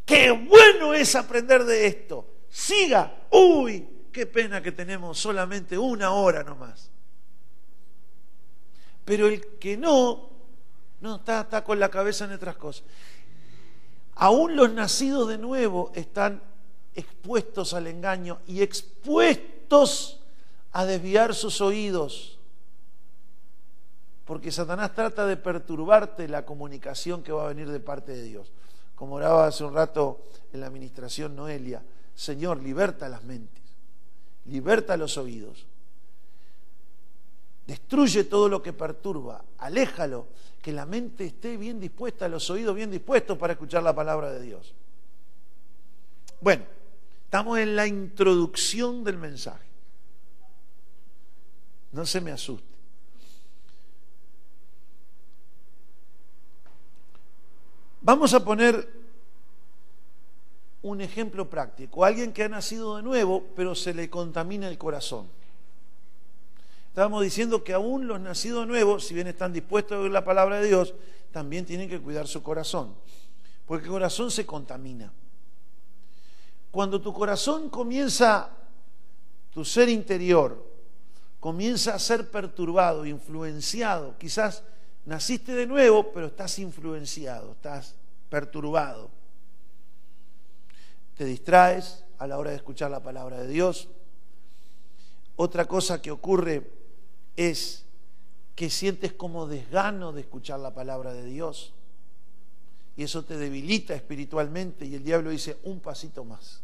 [0.05, 2.27] Qué bueno es aprender de esto.
[2.49, 3.27] Siga.
[3.31, 6.92] Uy, qué pena que tenemos solamente una hora nomás.
[9.05, 10.29] Pero el que no,
[11.01, 12.83] no está, está con la cabeza en otras cosas.
[14.15, 16.41] Aún los nacidos de nuevo están
[16.95, 20.19] expuestos al engaño y expuestos
[20.71, 22.39] a desviar sus oídos.
[24.25, 28.51] Porque Satanás trata de perturbarte la comunicación que va a venir de parte de Dios
[29.03, 31.83] como oraba hace un rato en la administración Noelia,
[32.15, 33.61] Señor, liberta las mentes,
[34.45, 35.65] liberta los oídos,
[37.65, 40.27] destruye todo lo que perturba, aléjalo,
[40.61, 44.41] que la mente esté bien dispuesta, los oídos bien dispuestos para escuchar la palabra de
[44.41, 44.73] Dios.
[46.39, 46.63] Bueno,
[47.25, 49.67] estamos en la introducción del mensaje.
[51.91, 52.73] No se me asuste.
[58.01, 58.89] Vamos a poner
[60.81, 62.03] un ejemplo práctico.
[62.03, 65.27] Alguien que ha nacido de nuevo, pero se le contamina el corazón.
[66.93, 70.23] Estábamos diciendo que aún los nacidos de nuevo, si bien están dispuestos a oír la
[70.23, 70.93] palabra de Dios,
[71.31, 72.93] también tienen que cuidar su corazón,
[73.65, 75.11] porque el corazón se contamina.
[76.69, 78.51] Cuando tu corazón comienza,
[79.51, 80.63] tu ser interior,
[81.39, 84.63] comienza a ser perturbado, influenciado, quizás
[85.05, 87.95] Naciste de nuevo, pero estás influenciado, estás
[88.29, 89.11] perturbado.
[91.17, 93.89] Te distraes a la hora de escuchar la palabra de Dios.
[95.35, 96.71] Otra cosa que ocurre
[97.35, 97.85] es
[98.55, 101.73] que sientes como desgano de escuchar la palabra de Dios.
[102.95, 106.61] Y eso te debilita espiritualmente y el diablo dice un pasito más.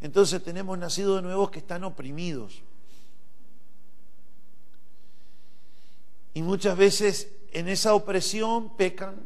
[0.00, 2.62] Entonces tenemos nacidos de nuevo que están oprimidos.
[6.34, 9.16] Y muchas veces en esa opresión pecan,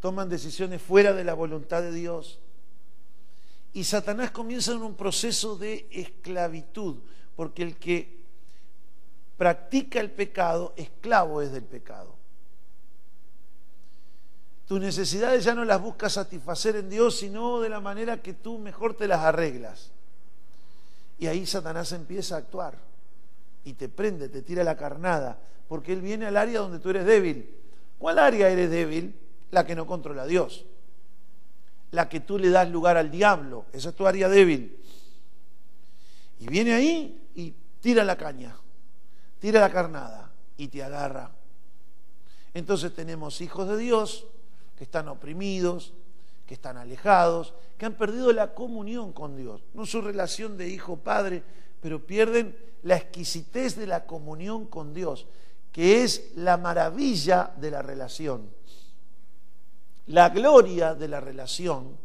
[0.00, 2.38] toman decisiones fuera de la voluntad de Dios.
[3.72, 6.96] Y Satanás comienza en un proceso de esclavitud,
[7.36, 8.17] porque el que
[9.38, 12.14] practica el pecado, esclavo es del pecado.
[14.66, 18.58] Tus necesidades ya no las buscas satisfacer en Dios, sino de la manera que tú
[18.58, 19.92] mejor te las arreglas.
[21.18, 22.76] Y ahí Satanás empieza a actuar
[23.64, 27.06] y te prende, te tira la carnada, porque Él viene al área donde tú eres
[27.06, 27.48] débil.
[27.98, 29.18] ¿Cuál área eres débil?
[29.50, 30.66] La que no controla a Dios.
[31.90, 33.66] la que tú le das lugar al diablo.
[33.72, 34.78] Esa es tu área débil.
[36.40, 38.54] Y viene ahí y tira la caña,
[39.38, 41.30] tira la carnada y te agarra.
[42.54, 44.26] Entonces tenemos hijos de Dios
[44.76, 45.92] que están oprimidos,
[46.46, 51.42] que están alejados, que han perdido la comunión con Dios, no su relación de hijo-padre,
[51.80, 55.26] pero pierden la exquisitez de la comunión con Dios,
[55.72, 58.48] que es la maravilla de la relación,
[60.06, 61.96] la gloria de la relación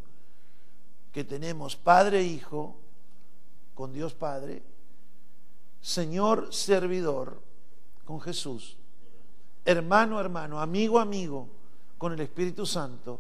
[1.11, 2.41] que tenemos Padre e
[3.73, 4.61] con Dios Padre,
[5.83, 7.41] Señor servidor
[8.05, 8.77] con Jesús,
[9.65, 11.49] hermano hermano, amigo amigo
[11.97, 13.19] con el Espíritu Santo.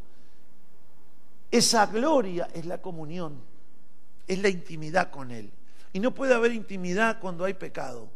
[1.51, 3.35] Esa gloria es la comunión,
[4.25, 5.51] es la intimidad con Él.
[5.91, 8.07] Y no puede haber intimidad cuando hay pecado.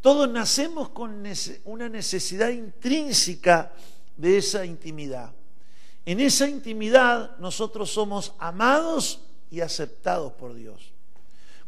[0.00, 1.24] Todos nacemos con
[1.66, 3.72] una necesidad intrínseca
[4.16, 5.32] de esa intimidad.
[6.04, 9.20] En esa intimidad nosotros somos amados
[9.54, 10.92] y aceptados por Dios.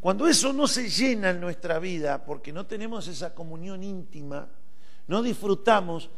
[0.01, 4.49] Cuando eso no se llena en nuestra vida, porque no tenemos esa comunión íntima,
[5.07, 6.11] no disfrutamos,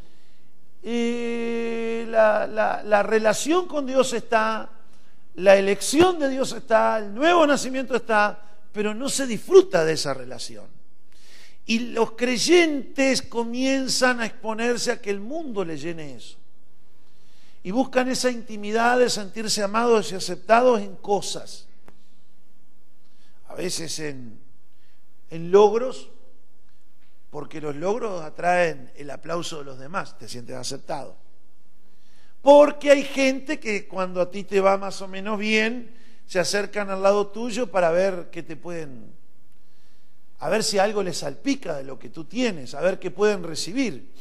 [0.81, 2.47] eh, la,
[2.83, 4.67] la relación con Dios está,
[5.35, 8.39] la elección de Dios está, el nuevo nacimiento está,
[8.71, 10.65] pero no se disfruta de esa relación.
[11.67, 16.38] Y los creyentes comienzan a exponerse a que el mundo le llene eso
[17.63, 21.67] y buscan esa intimidad de sentirse amados y aceptados en cosas,
[23.47, 24.39] a veces en,
[25.29, 26.09] en logros,
[27.29, 31.15] porque los logros atraen el aplauso de los demás, te sientes aceptado.
[32.41, 35.93] Porque hay gente que cuando a ti te va más o menos bien,
[36.25, 39.11] se acercan al lado tuyo para ver qué te pueden,
[40.39, 43.43] a ver si algo les salpica de lo que tú tienes, a ver qué pueden
[43.43, 44.11] recibir.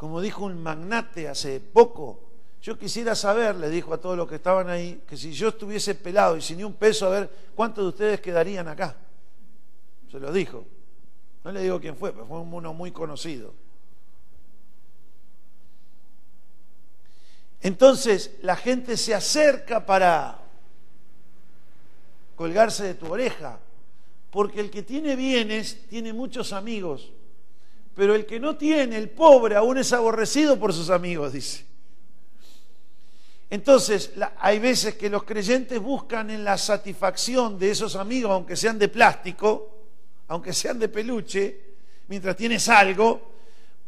[0.00, 2.22] Como dijo un magnate hace poco,
[2.62, 5.94] yo quisiera saber, le dijo a todos los que estaban ahí, que si yo estuviese
[5.94, 8.96] pelado y sin ni un peso, a ver cuántos de ustedes quedarían acá.
[10.10, 10.64] Se lo dijo.
[11.44, 13.52] No le digo quién fue, pero fue uno muy conocido.
[17.60, 20.38] Entonces la gente se acerca para
[22.36, 23.58] colgarse de tu oreja,
[24.30, 27.12] porque el que tiene bienes tiene muchos amigos
[27.94, 31.66] pero el que no tiene, el pobre, aún es aborrecido por sus amigos, dice.
[33.50, 38.78] Entonces, hay veces que los creyentes buscan en la satisfacción de esos amigos, aunque sean
[38.78, 39.76] de plástico,
[40.28, 41.60] aunque sean de peluche,
[42.06, 43.32] mientras tienes algo,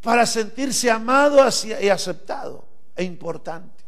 [0.03, 2.65] para sentirse amado y aceptado
[2.97, 3.83] e importante.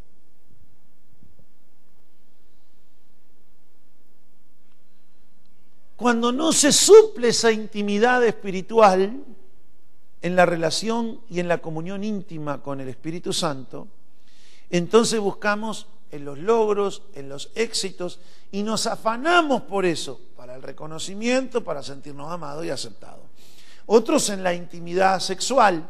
[5.96, 9.24] Cuando no se suple esa intimidad espiritual,
[10.24, 13.88] en la relación y en la comunión íntima con el Espíritu Santo,
[14.70, 20.62] entonces buscamos en los logros, en los éxitos, y nos afanamos por eso, para el
[20.62, 23.20] reconocimiento, para sentirnos amados y aceptados.
[23.84, 25.86] Otros en la intimidad sexual,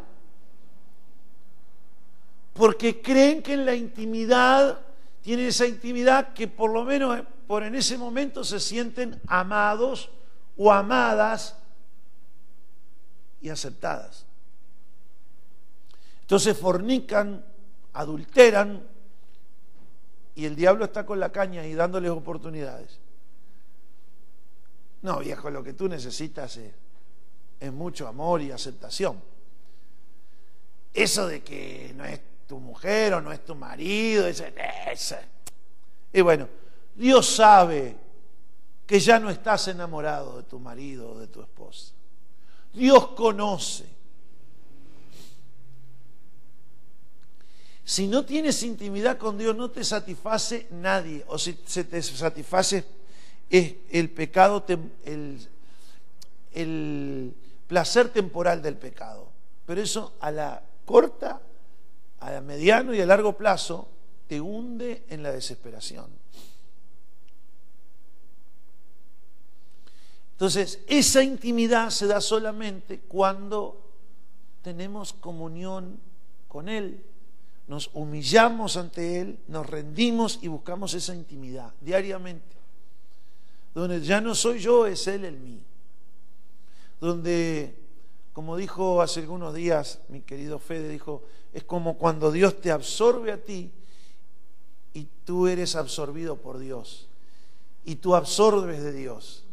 [2.54, 4.80] porque creen que en la intimidad
[5.22, 10.10] tienen esa intimidad que por lo menos por en ese momento se sienten amados
[10.56, 11.56] o amadas
[13.44, 14.24] y aceptadas.
[16.22, 17.44] Entonces fornican,
[17.92, 18.82] adulteran
[20.34, 22.98] y el diablo está con la caña y dándoles oportunidades.
[25.02, 26.72] No, viejo, lo que tú necesitas es,
[27.70, 29.22] mucho amor y aceptación.
[30.94, 34.54] Eso de que no es tu mujer o no es tu marido, ese,
[34.90, 35.18] ese.
[36.14, 36.48] Y bueno,
[36.94, 37.94] Dios sabe
[38.86, 41.93] que ya no estás enamorado de tu marido o de tu esposa.
[42.74, 43.94] Dios conoce.
[47.84, 51.24] Si no tienes intimidad con Dios, no te satisface nadie.
[51.28, 52.84] O si se te satisface
[53.50, 54.64] es el pecado,
[55.04, 55.48] el,
[56.52, 57.34] el
[57.66, 59.28] placer temporal del pecado.
[59.66, 61.40] Pero eso a la corta,
[62.20, 63.88] a la mediano y a largo plazo
[64.26, 66.06] te hunde en la desesperación.
[70.34, 73.80] Entonces, esa intimidad se da solamente cuando
[74.62, 76.00] tenemos comunión
[76.48, 77.04] con Él,
[77.68, 82.56] nos humillamos ante Él, nos rendimos y buscamos esa intimidad diariamente.
[83.74, 85.62] Donde ya no soy yo, es Él el mí.
[87.00, 87.78] Donde,
[88.32, 91.22] como dijo hace algunos días mi querido Fede, dijo,
[91.52, 93.70] es como cuando Dios te absorbe a ti
[94.94, 97.08] y tú eres absorbido por Dios.
[97.84, 99.43] Y tú absorbes de Dios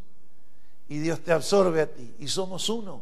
[0.91, 3.01] y Dios te absorbe a ti y somos uno.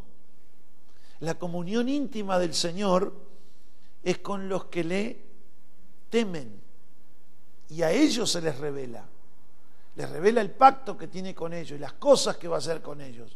[1.22, 3.12] La comunión íntima del Señor
[4.04, 5.20] es con los que le
[6.12, 6.54] temen
[7.68, 9.04] y a ellos se les revela.
[9.96, 12.84] Les revela el pacto que tiene con ellos y las cosas que va a hacer
[12.84, 13.36] con ellos.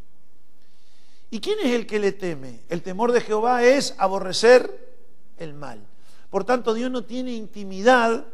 [1.32, 2.60] ¿Y quién es el que le teme?
[2.70, 4.95] El temor de Jehová es aborrecer
[5.39, 5.84] el mal.
[6.30, 8.28] Por tanto, Dios no tiene intimidad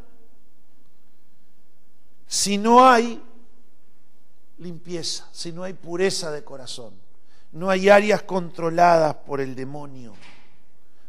[2.28, 3.24] si no hay
[4.60, 6.94] limpieza, si no hay pureza de corazón.
[7.52, 10.14] No hay áreas controladas por el demonio,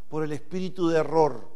[0.09, 1.49] por el espíritu de error.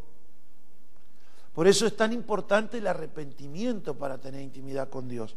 [1.54, 5.36] Por eso es tan importante el arrepentimiento para tener intimidad con Dios.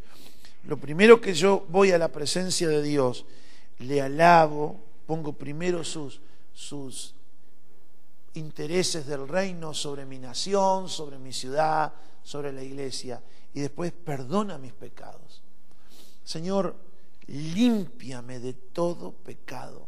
[0.64, 3.26] Lo primero que yo voy a la presencia de Dios,
[3.80, 6.20] le alabo, pongo primero sus,
[6.54, 7.14] sus
[8.34, 11.94] intereses del reino sobre mi nación, sobre mi ciudad,
[12.24, 13.22] sobre la iglesia,
[13.54, 15.42] y después perdona mis pecados.
[16.28, 16.76] Señor,
[17.28, 19.88] límpiame de todo pecado.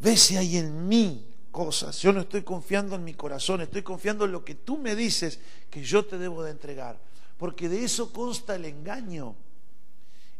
[0.00, 1.96] Ve si hay en mí cosas.
[2.02, 5.38] Yo no estoy confiando en mi corazón, estoy confiando en lo que tú me dices
[5.70, 6.98] que yo te debo de entregar.
[7.38, 9.36] Porque de eso consta el engaño.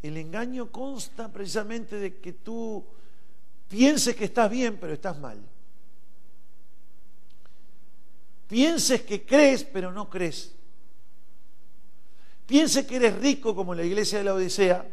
[0.02, 2.84] El engaño consta precisamente de que tú
[3.68, 5.40] pienses que estás bien, pero estás mal.
[8.48, 10.55] Pienses que crees, pero no crees.
[12.47, 14.86] Piense que eres rico como la iglesia de la Odisea,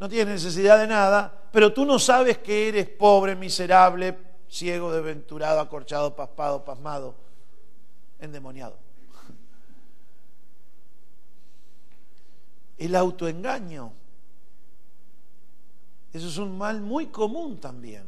[0.00, 4.16] no tienes necesidad de nada, pero tú no sabes que eres pobre, miserable,
[4.48, 7.14] ciego, desventurado, acorchado, paspado, pasmado,
[8.18, 8.78] endemoniado.
[12.78, 13.92] El autoengaño.
[16.12, 18.04] Eso es un mal muy común también.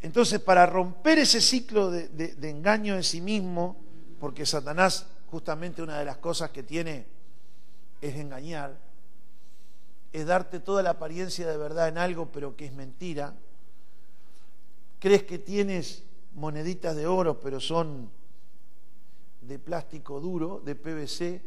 [0.00, 3.76] Entonces, para romper ese ciclo de, de engaño en sí mismo,
[4.18, 7.06] porque Satanás justamente una de las cosas que tiene
[8.02, 8.76] es engañar,
[10.12, 13.34] es darte toda la apariencia de verdad en algo, pero que es mentira.
[14.98, 16.02] Crees que tienes
[16.34, 18.10] moneditas de oro, pero son
[19.40, 21.40] de plástico duro, de PVC,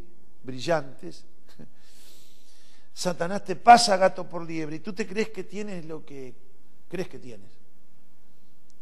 [0.43, 1.25] brillantes.
[2.93, 6.33] Satanás te pasa gato por liebre y tú te crees que tienes lo que
[6.87, 7.51] crees que tienes.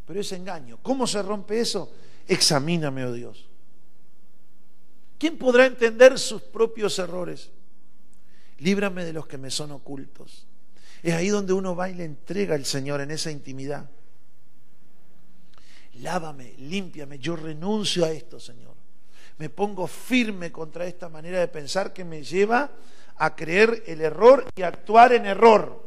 [0.06, 0.78] Pero es engaño.
[0.80, 1.92] ¿Cómo se rompe eso?
[2.28, 3.48] Examíname, oh Dios.
[5.18, 7.50] ¿Quién podrá entender sus propios errores?
[8.64, 10.46] Líbrame de los que me son ocultos.
[11.02, 13.90] Es ahí donde uno va y le entrega al Señor en esa intimidad.
[16.00, 18.74] Lávame, límpiame, yo renuncio a esto, Señor.
[19.36, 22.70] Me pongo firme contra esta manera de pensar que me lleva
[23.16, 25.84] a creer el error y actuar en error.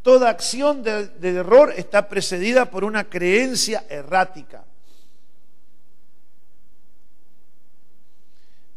[0.00, 4.64] Toda acción de, de error está precedida por una creencia errática.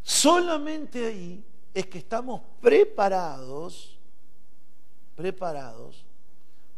[0.02, 1.47] Solamente ahí
[1.78, 3.96] es que estamos preparados,
[5.14, 6.04] preparados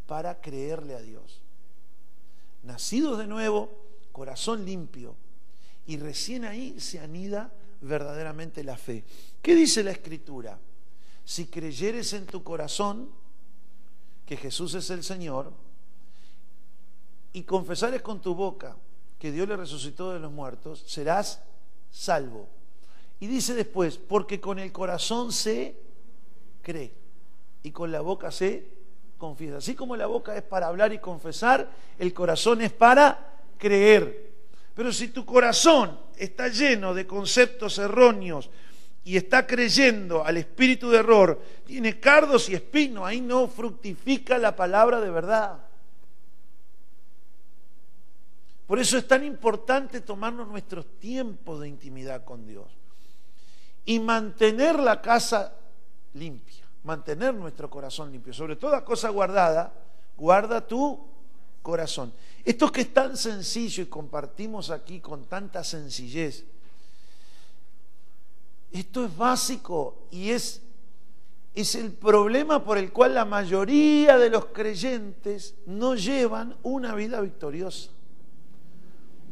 [0.07, 1.41] para creerle a Dios.
[2.65, 3.71] Nacidos de nuevo,
[4.13, 5.17] corazón limpio,
[5.87, 9.03] y recién ahí se anida verdaderamente la fe.
[9.41, 10.59] ¿Qué dice la Escritura?
[11.25, 13.09] Si creyeres en tu corazón
[14.27, 15.51] que Jesús es el Señor,
[17.33, 18.77] y confesares con tu boca
[19.19, 21.41] que Dios le resucitó de los muertos, serás
[21.91, 22.60] salvo.
[23.21, 25.77] Y dice después, porque con el corazón se
[26.63, 26.91] cree
[27.63, 28.67] y con la boca se
[29.19, 29.59] confiesa.
[29.59, 34.33] Así como la boca es para hablar y confesar, el corazón es para creer.
[34.75, 38.49] Pero si tu corazón está lleno de conceptos erróneos
[39.05, 44.57] y está creyendo al espíritu de error, tiene cardos y espinos, ahí no fructifica la
[44.57, 45.59] palabra de verdad.
[48.67, 52.80] Por eso es tan importante tomarnos nuestros tiempos de intimidad con Dios
[53.85, 55.55] y mantener la casa
[56.15, 58.33] limpia, mantener nuestro corazón limpio.
[58.33, 59.73] Sobre toda cosa guardada,
[60.17, 60.99] guarda tu
[61.63, 62.13] corazón.
[62.45, 66.45] Esto que es tan sencillo y compartimos aquí con tanta sencillez,
[68.73, 70.63] esto es básico y es,
[71.55, 77.21] es el problema por el cual la mayoría de los creyentes no llevan una vida
[77.21, 77.91] victoriosa,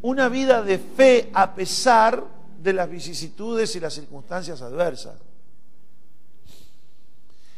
[0.02, 5.16] una vida de fe a pesar de las vicisitudes y las circunstancias adversas.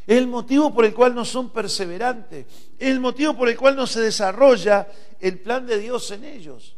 [0.07, 2.47] Es el motivo por el cual no son perseverantes.
[2.79, 4.89] Es el motivo por el cual no se desarrolla
[5.21, 6.77] el plan de Dios en ellos.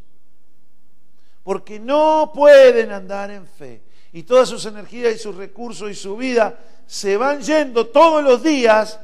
[1.43, 3.83] Porque no pueden andar en fe.
[4.13, 8.43] Y todas sus energías y sus recursos y su vida se van yendo todos los
[8.43, 9.01] días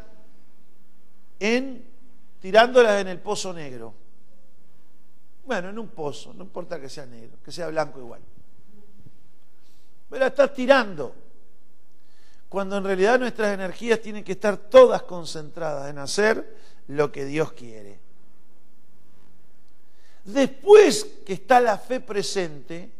[1.40, 1.84] en
[2.40, 3.94] tirándolas en el pozo negro.
[5.46, 8.20] Bueno, en un pozo, no importa que sea negro, que sea blanco igual.
[10.08, 11.14] Pero la estás tirando.
[12.48, 16.56] Cuando en realidad nuestras energías tienen que estar todas concentradas en hacer
[16.86, 18.00] lo que Dios quiere.
[20.24, 22.92] Después que está la fe presente,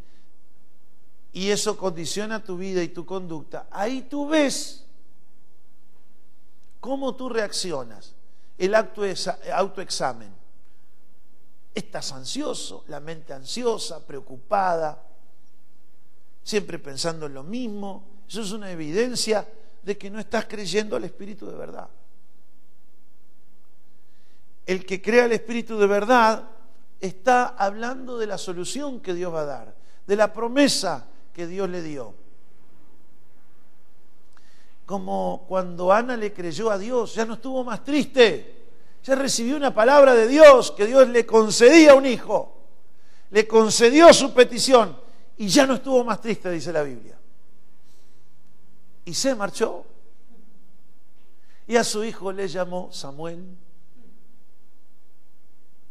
[1.31, 4.85] y eso condiciona tu vida y tu conducta, ahí tú ves
[6.79, 8.15] cómo tú reaccionas.
[8.57, 10.33] El autoexamen.
[11.73, 15.01] Estás ansioso, la mente ansiosa, preocupada,
[16.49, 18.03] siempre pensando en lo mismo.
[18.27, 19.47] Eso es una evidencia
[19.83, 21.87] de que no estás creyendo al Espíritu de verdad.
[24.65, 26.49] El que crea al Espíritu de verdad
[26.99, 29.75] está hablando de la solución que Dios va a dar,
[30.07, 32.15] de la promesa que Dios le dio.
[34.87, 38.65] Como cuando Ana le creyó a Dios, ya no estuvo más triste,
[39.03, 42.57] ya recibió una palabra de Dios, que Dios le concedía un hijo,
[43.29, 45.08] le concedió su petición
[45.39, 47.17] y ya no estuvo más triste, dice la Biblia.
[49.05, 49.85] Y se marchó.
[51.65, 53.45] Y a su hijo le llamó Samuel.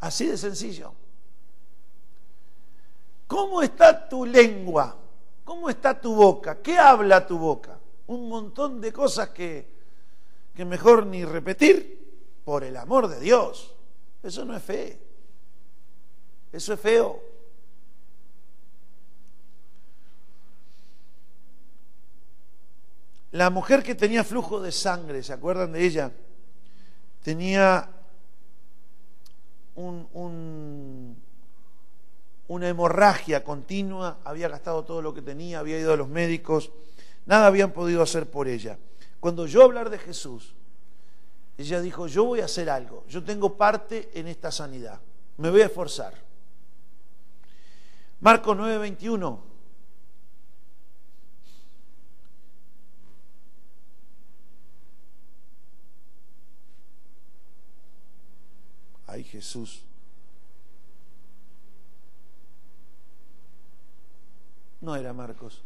[0.00, 0.92] Así de sencillo.
[3.26, 4.94] ¿Cómo está tu lengua?
[5.44, 6.60] ¿Cómo está tu boca?
[6.60, 7.78] ¿Qué habla tu boca?
[8.08, 9.66] Un montón de cosas que,
[10.54, 13.74] que mejor ni repetir por el amor de Dios.
[14.22, 15.00] Eso no es fe.
[16.52, 17.27] Eso es feo.
[23.32, 26.12] La mujer que tenía flujo de sangre, ¿se acuerdan de ella?
[27.22, 27.90] Tenía
[29.74, 31.16] un,
[32.48, 36.70] una hemorragia continua, había gastado todo lo que tenía, había ido a los médicos,
[37.26, 38.78] nada habían podido hacer por ella.
[39.20, 40.54] Cuando yo hablar de Jesús,
[41.58, 45.00] ella dijo, yo voy a hacer algo, yo tengo parte en esta sanidad,
[45.36, 46.14] me voy a esforzar.
[48.20, 49.47] Marcos 9:21.
[59.08, 59.82] Ay Jesús.
[64.80, 65.62] No era Marcos.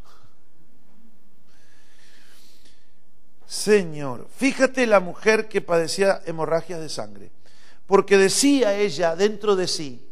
[3.46, 7.30] Señor, fíjate la mujer que padecía hemorragias de sangre,
[7.86, 10.08] porque decía ella dentro de sí,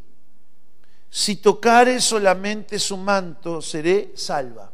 [1.09, 4.70] si tocare solamente su manto, seré salva.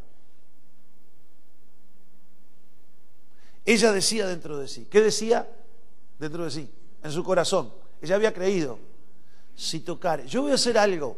[3.65, 4.87] Ella decía dentro de sí.
[4.91, 5.49] ¿Qué decía?
[6.19, 6.71] Dentro de sí,
[7.03, 7.86] en su corazón.
[8.01, 8.79] Ella había creído,
[9.55, 11.17] si tocare, yo voy a hacer algo.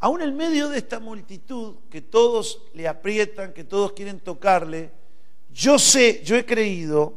[0.00, 4.90] Aún en medio de esta multitud que todos le aprietan, que todos quieren tocarle,
[5.50, 7.14] yo sé, yo he creído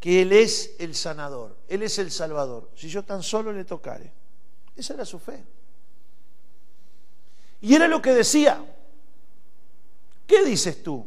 [0.00, 2.68] que Él es el sanador, Él es el salvador.
[2.74, 4.12] Si yo tan solo le tocare.
[4.76, 5.42] Esa era su fe.
[7.62, 8.62] Y era lo que decía.
[10.26, 11.06] ¿Qué dices tú?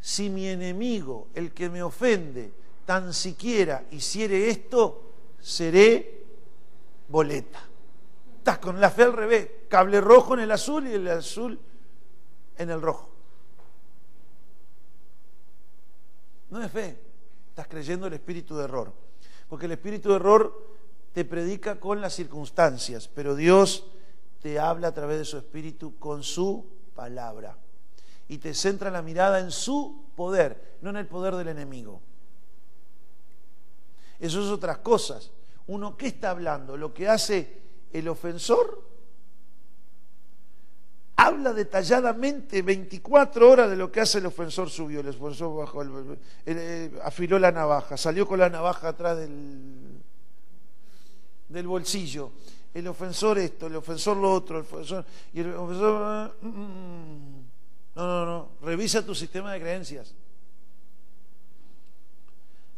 [0.00, 2.52] Si mi enemigo, el que me ofende,
[2.84, 6.24] tan siquiera hiciere esto, seré
[7.08, 7.62] boleta.
[8.38, 11.58] Estás con la fe al revés, cable rojo en el azul y el azul
[12.58, 13.08] en el rojo.
[16.50, 16.98] No es fe,
[17.48, 18.92] estás creyendo el espíritu de error.
[19.48, 20.76] Porque el espíritu de error
[21.12, 23.86] te predica con las circunstancias, pero Dios
[24.40, 27.56] te habla a través de su espíritu con su palabra.
[28.28, 32.00] Y te centra la mirada en su poder, no en el poder del enemigo.
[34.22, 35.32] Es otras cosas.
[35.66, 36.76] Uno, ¿qué está hablando?
[36.76, 37.60] Lo que hace
[37.92, 38.80] el ofensor
[41.16, 45.84] habla detalladamente 24 horas de lo que hace el ofensor subió, el ofensor bajó,
[46.46, 50.00] eh, afiló la navaja, salió con la navaja atrás del,
[51.48, 52.30] del bolsillo,
[52.72, 57.44] el ofensor esto, el ofensor lo otro, el ofensor, y el ofensor, mm, mm, mm.
[57.96, 60.14] no, no, no, revisa tu sistema de creencias.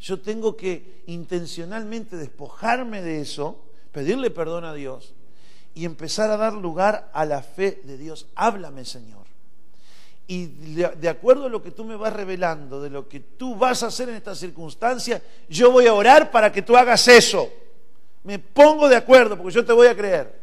[0.00, 3.60] Yo tengo que intencionalmente despojarme de eso
[3.94, 5.14] pedirle perdón a Dios
[5.74, 8.26] y empezar a dar lugar a la fe de Dios.
[8.34, 9.24] Háblame, Señor.
[10.26, 13.82] Y de acuerdo a lo que tú me vas revelando, de lo que tú vas
[13.82, 17.50] a hacer en esta circunstancia, yo voy a orar para que tú hagas eso.
[18.22, 20.42] Me pongo de acuerdo porque yo te voy a creer.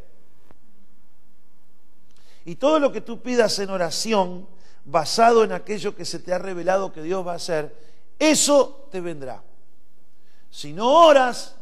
[2.45, 4.47] Y todo lo que tú pidas en oración,
[4.86, 7.76] basado en aquello que se te ha revelado que Dios va a hacer,
[8.22, 9.43] eso te vendrá.
[10.51, 11.55] Si no oras,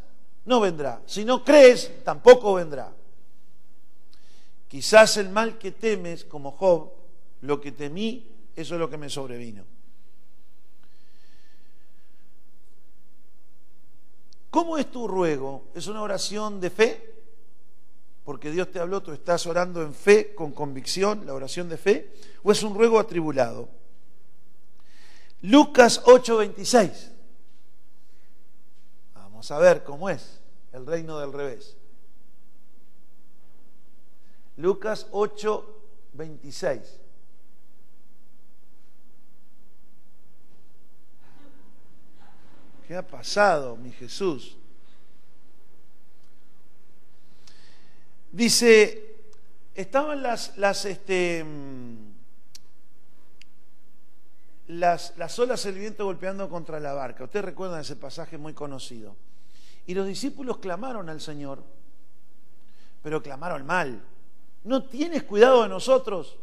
[0.43, 1.01] no vendrá.
[1.05, 2.93] Si no crees, tampoco vendrá.
[4.67, 6.91] Quizás el mal que temes, como Job,
[7.41, 9.63] lo que temí, eso es lo que me sobrevino.
[14.49, 15.69] ¿Cómo es tu ruego?
[15.73, 17.13] ¿Es una oración de fe?
[18.25, 22.11] Porque Dios te habló, tú estás orando en fe, con convicción, la oración de fe,
[22.43, 23.78] o es un ruego atribulado.
[25.41, 27.11] Lucas 8:26.
[29.13, 30.39] Vamos a ver cómo es.
[30.71, 31.75] el reino del revés.
[34.59, 35.81] Lucas 8,
[36.13, 36.99] 26.
[42.85, 44.57] ¿Qué ha pasado, mi Jesús?
[48.33, 49.15] Dice,
[49.75, 51.45] estaban las, las, este,
[54.69, 57.23] las, las olas del viento golpeando contra la barca.
[57.23, 59.15] Ustedes recuerdan ese pasaje muy conocido.
[59.87, 61.63] Y los discípulos clamaron al Señor,
[63.01, 63.99] pero clamaron mal.
[64.63, 66.37] ¿No tienes cuidado de nosotros?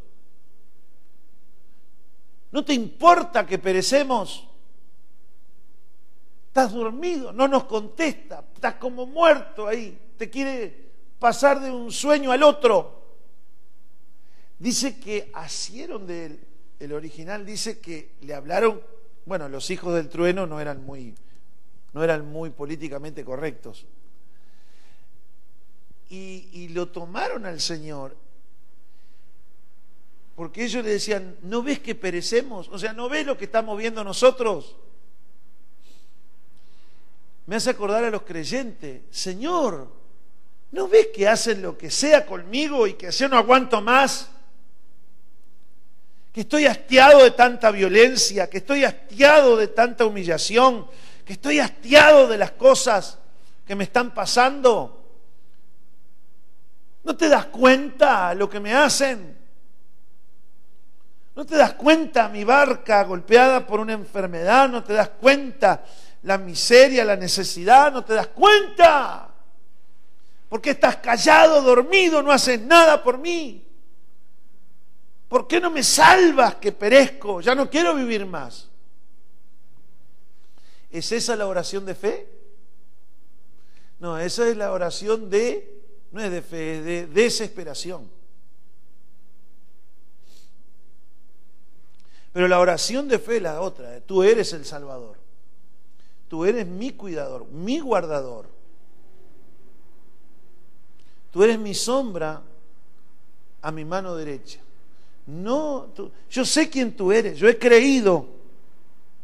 [2.51, 4.49] ¿No te importa que perecemos?
[6.49, 12.33] Estás dormido, no nos contesta, estás como muerto ahí, te quiere pasar de un sueño
[12.33, 13.03] al otro.
[14.59, 16.46] Dice que asieron del
[16.81, 18.81] el original, dice que le hablaron,
[19.25, 21.15] bueno, los hijos del trueno no eran muy,
[21.93, 23.87] no eran muy políticamente correctos
[26.09, 28.17] y, lo tomaron al Señor.
[30.35, 32.69] Porque ellos le decían, ¿no ves que perecemos?
[32.69, 34.77] O sea, ¿no ves lo que estamos viendo nosotros?
[37.47, 39.89] Me hace acordar a los creyentes, Señor,
[40.73, 44.31] ¿no ves que hacen lo que sea conmigo y que yo no aguanto más?
[46.37, 50.87] Que estoy hastiado de tanta violencia, que estoy hastiado de tanta humillación,
[51.25, 53.17] que estoy hastiado de las cosas
[53.67, 55.03] que me están pasando.
[57.05, 59.35] ¿No te das cuenta lo que me hacen?
[61.35, 64.69] ¿No te das cuenta mi barca golpeada por una enfermedad?
[64.69, 65.87] ¿No te das cuenta
[66.25, 67.91] la miseria, la necesidad?
[67.91, 69.31] ¿No te das cuenta?
[70.51, 73.66] ¿Por qué estás callado, dormido, no haces nada por mí?
[75.29, 77.41] ¿Por qué no me salvas que perezco?
[77.41, 78.69] Ya no quiero vivir más.
[80.91, 82.29] ¿Es esa la oración de fe?
[83.99, 85.77] No, esa es la oración de
[86.13, 88.09] no es de fe, es de desesperación.
[92.33, 94.01] Pero la oración de fe es la otra.
[94.01, 95.17] Tú eres el Salvador.
[96.29, 98.47] Tú eres mi cuidador, mi guardador.
[101.31, 102.43] Tú eres mi sombra
[103.63, 104.61] a mi mano derecha.
[105.27, 105.89] No,
[106.31, 107.39] yo sé quién tú eres.
[107.39, 108.27] Yo he creído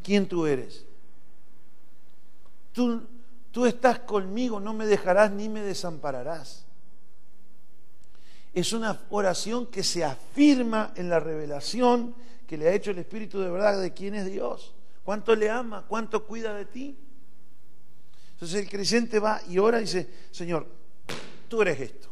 [0.02, 0.84] quién tú eres.
[2.72, 3.02] Tú,
[3.50, 6.64] tú estás conmigo, no me dejarás ni me desampararás
[8.54, 12.14] es una oración que se afirma en la revelación
[12.46, 14.74] que le ha hecho el Espíritu de verdad de quién es Dios,
[15.04, 16.98] cuánto le ama, cuánto cuida de ti.
[18.34, 20.66] Entonces el creyente va y ora y dice, Señor,
[21.48, 22.11] tú eres esto.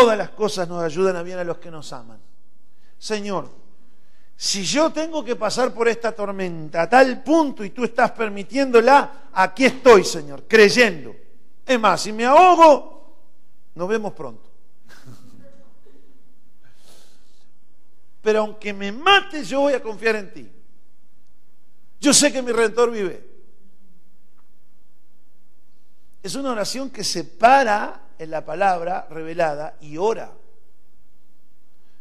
[0.00, 2.18] Todas las cosas nos ayudan a bien a los que nos aman.
[2.98, 3.50] Señor,
[4.36, 9.28] si yo tengo que pasar por esta tormenta a tal punto y tú estás permitiéndola,
[9.32, 11.14] aquí estoy, Señor, creyendo
[11.66, 13.16] es más, si me ahogo,
[13.74, 14.48] nos vemos pronto.
[18.22, 20.48] Pero aunque me mate, yo voy a confiar en ti.
[21.98, 23.28] Yo sé que mi redentor vive.
[26.22, 30.32] Es una oración que se para en la palabra revelada y ora.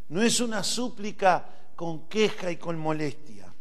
[0.09, 1.45] No es una súplica
[1.75, 3.51] con queja y con molestia.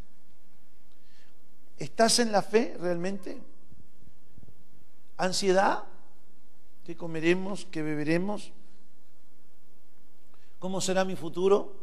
[1.79, 3.41] ¿Estás en la fe realmente?
[5.17, 5.85] ¿Ansiedad?
[6.85, 7.67] ¿Qué comeremos?
[7.71, 8.53] ¿Qué beberemos?
[10.59, 11.75] ¿Cómo será mi futuro?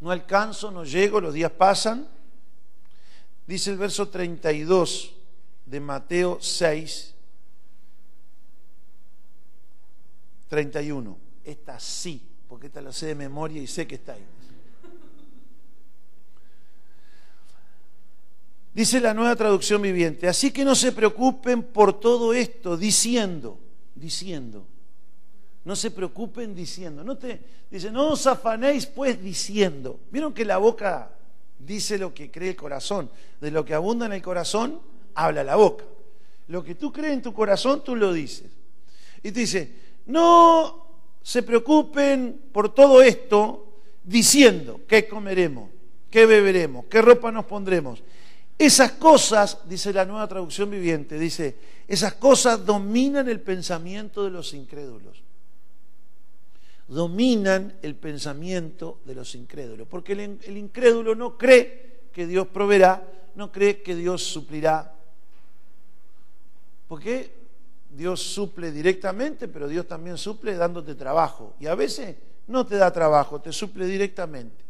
[0.00, 2.08] No alcanzo, no llego, los días pasan.
[3.46, 5.12] Dice el verso 32
[5.66, 7.14] de Mateo 6,
[10.48, 11.18] 31.
[11.44, 14.24] Esta sí, porque esta la sé de memoria y sé que está ahí.
[18.74, 23.58] Dice la nueva traducción viviente, así que no se preocupen por todo esto diciendo,
[23.94, 24.66] diciendo.
[25.64, 27.02] No se preocupen diciendo.
[27.02, 27.40] No te
[27.70, 29.98] dice, no os afanéis pues diciendo.
[30.10, 31.10] ¿Vieron que la boca
[31.58, 33.10] dice lo que cree el corazón?
[33.40, 34.78] De lo que abunda en el corazón,
[35.14, 35.84] habla la boca.
[36.48, 38.50] Lo que tú crees en tu corazón, tú lo dices.
[39.22, 39.72] Y te dice,
[40.06, 40.86] no
[41.22, 45.70] se preocupen por todo esto diciendo qué comeremos,
[46.10, 48.02] qué beberemos, qué ropa nos pondremos.
[48.58, 51.56] Esas cosas, dice la nueva traducción viviente, dice,
[51.88, 55.22] esas cosas dominan el pensamiento de los incrédulos.
[56.88, 59.86] Dominan el pensamiento de los incrédulos.
[59.88, 64.94] Porque el, incrédulo no cree que Dios proveerá, no cree que Dios suplirá.
[66.88, 67.45] Porque
[67.96, 71.54] Dios suple directamente, pero Dios también suple dándote trabajo.
[71.58, 72.16] Y a veces
[72.46, 74.64] no te da trabajo, te suple directamente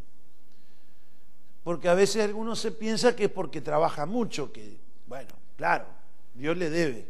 [1.64, 5.86] porque a veces algunos se piensa que es porque trabaja mucho, que, bueno, Claro,
[6.34, 7.06] Dios le debe.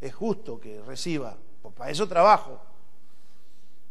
[0.00, 2.60] Es justo que reciba, pues para eso trabajo.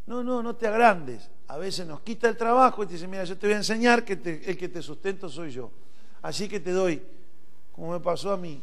[0.05, 1.29] No, no, no te agrandes.
[1.47, 4.03] A veces nos quita el trabajo y te dice, mira, yo te voy a enseñar
[4.03, 4.13] que
[4.45, 5.71] el que te sustento soy yo.
[6.21, 7.01] Así que te doy,
[7.71, 8.61] como me pasó a mí,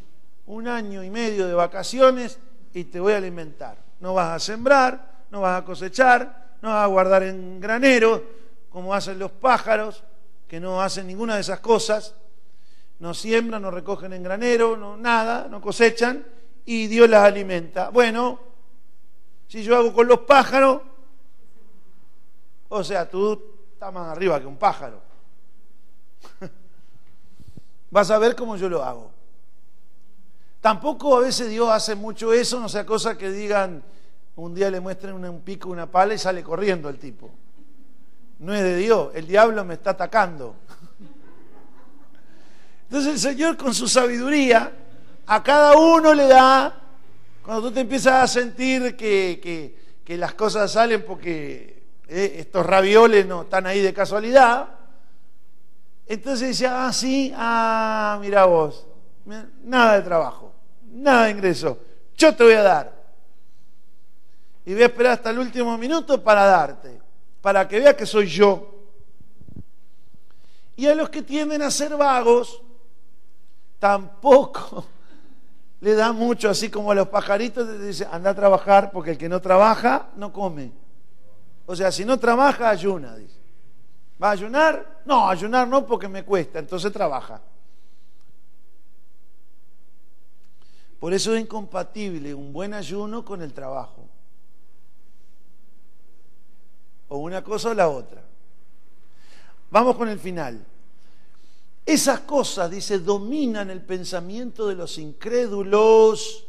[0.51, 2.41] un año y medio de vacaciones
[2.75, 3.79] y te voy a alimentar.
[4.01, 8.25] No vas a sembrar, no vas a cosechar, no vas a guardar en granero,
[8.69, 10.03] como hacen los pájaros,
[10.49, 12.17] que no hacen ninguna de esas cosas.
[12.99, 16.27] No siembran, no recogen en granero, no, nada, no cosechan
[16.65, 17.91] y Dios las alimenta.
[17.91, 18.41] Bueno,
[19.47, 20.83] si yo hago con los pájaros,
[22.69, 23.41] o sea, tú
[23.73, 25.01] estás más arriba que un pájaro.
[27.91, 29.20] Vas a ver cómo yo lo hago.
[30.61, 33.83] Tampoco a veces Dios hace mucho eso, no sea cosa que digan,
[34.37, 37.31] un día le muestren un pico, una pala y sale corriendo el tipo.
[38.39, 40.57] No es de Dios, el diablo me está atacando.
[42.85, 44.73] Entonces el Señor con su sabiduría
[45.27, 46.75] a cada uno le da,
[47.45, 53.43] cuando tú te empiezas a sentir que, las cosas salen porque eh, estos ravioles no
[53.43, 54.69] están ahí de casualidad,
[56.09, 58.89] entonces dice, ah, sí, ah, mira vos,
[59.25, 60.53] nada de trabajo,
[60.93, 61.79] nada de ingreso,
[62.17, 63.01] yo te voy a dar.
[64.65, 67.01] Y voy a esperar hasta el último minuto para darte,
[67.41, 68.75] para que veas que soy yo.
[70.77, 72.63] Y a los que tienden a ser vagos,
[73.79, 74.87] tampoco
[75.81, 79.19] le da mucho, así como a los pajaritos, te dice, anda a trabajar, porque el
[79.19, 80.73] que no trabaja, no come.
[81.67, 83.41] O sea, si no trabaja, ayuna, dice.
[84.23, 85.01] ¿Va a ayunar?
[85.07, 87.41] No, ayunar no porque me cuesta, entonces trabaja.
[91.01, 94.07] Por eso es incompatible un buen ayuno con el trabajo.
[97.09, 98.23] O una cosa o la otra.
[99.71, 100.65] Vamos con el final.
[101.87, 106.47] Esas cosas, dice, dominan el pensamiento de los incrédulos.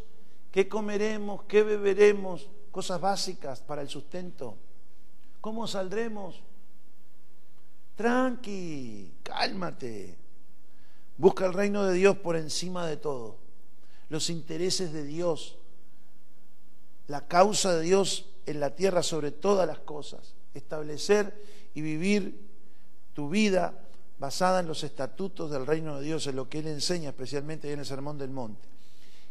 [0.51, 1.43] ¿Qué comeremos?
[1.43, 2.49] ¿Qué beberemos?
[2.71, 4.57] Cosas básicas para el sustento.
[5.39, 6.41] ¿Cómo saldremos?
[7.95, 10.17] Tranqui, cálmate.
[11.17, 13.40] Busca el reino de Dios por encima de todo.
[14.11, 15.55] Los intereses de Dios.
[17.07, 20.33] La causa de Dios en la tierra sobre todas las cosas.
[20.53, 21.33] Establecer
[21.73, 22.37] y vivir
[23.13, 23.73] tu vida
[24.19, 27.79] basada en los estatutos del reino de Dios, en lo que Él enseña, especialmente en
[27.79, 28.67] el Sermón del Monte.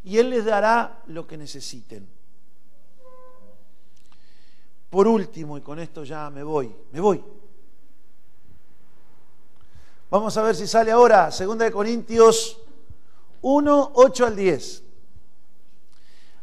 [0.02, 2.08] Y Él les dará lo que necesiten.
[4.88, 7.22] Por último, y con esto ya me voy, me voy.
[10.08, 12.58] Vamos a ver si sale ahora, 2 Corintios
[13.42, 14.82] 1, 8 al 10.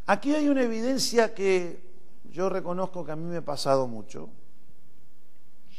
[0.08, 1.82] Aquí hay una evidencia que
[2.32, 4.30] yo reconozco que a mí me ha pasado mucho.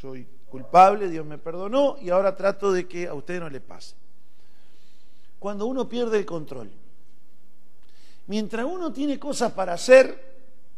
[0.01, 3.95] Soy culpable, Dios me perdonó y ahora trato de que a usted no le pase.
[5.39, 6.71] Cuando uno pierde el control,
[8.27, 10.29] mientras uno tiene cosas para hacer,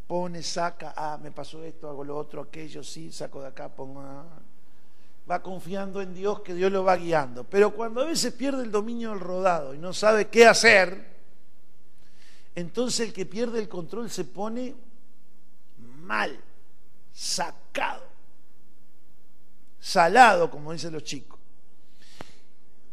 [0.07, 4.01] pone, saca, ah, me pasó esto, hago lo otro, aquello, sí, saco de acá, pongo,
[4.01, 4.24] ah.
[5.31, 7.45] Va confiando en Dios que Dios lo va guiando.
[7.45, 11.16] Pero cuando a veces pierde el dominio del rodado y no sabe qué hacer,
[12.55, 14.74] entonces el que pierde el control se pone
[16.03, 16.39] mal,
[17.12, 18.11] sacado
[19.81, 21.39] salado, como dicen los chicos.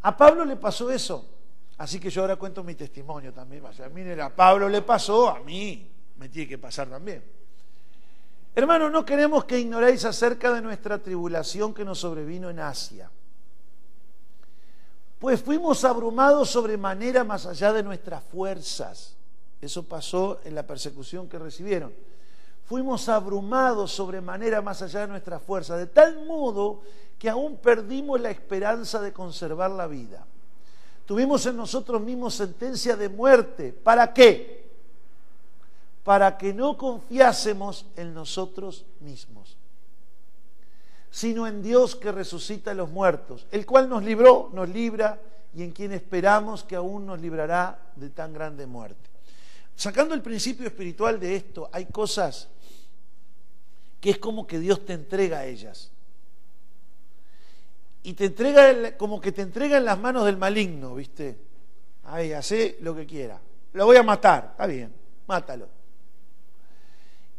[0.01, 1.29] A Pablo le pasó eso,
[1.77, 3.63] así que yo ahora cuento mi testimonio también.
[3.65, 7.23] O miren, a Pablo le pasó, a mí me tiene que pasar también.
[8.57, 13.09] Hermanos, no queremos que ignoréis acerca de nuestra tribulación que nos sobrevino en Asia.
[15.19, 19.15] Pues fuimos abrumados sobremanera más allá de nuestras fuerzas.
[19.61, 21.93] Eso pasó en la persecución que recibieron
[22.67, 26.81] fuimos abrumados sobremanera más allá de nuestra fuerza, de tal modo
[27.17, 30.25] que aún perdimos la esperanza de conservar la vida.
[31.05, 33.71] Tuvimos en nosotros mismos sentencia de muerte.
[33.71, 34.56] ¿Para qué?
[36.07, 39.57] Para que no confiásemos en nosotros mismos,
[41.11, 45.19] sino en Dios que resucita a los muertos, el cual nos libró, nos libra
[45.53, 49.09] y en quien esperamos que aún nos librará de tan grande muerte.
[49.75, 52.47] Sacando el principio espiritual de esto, hay cosas
[53.99, 55.91] que es como que Dios te entrega a ellas.
[58.03, 61.37] Y te entrega como que te entrega en las manos del maligno, ¿viste?
[62.05, 63.41] Ahí, hace lo que quiera.
[63.73, 64.93] Lo voy a matar, está bien,
[65.27, 65.75] mátalo.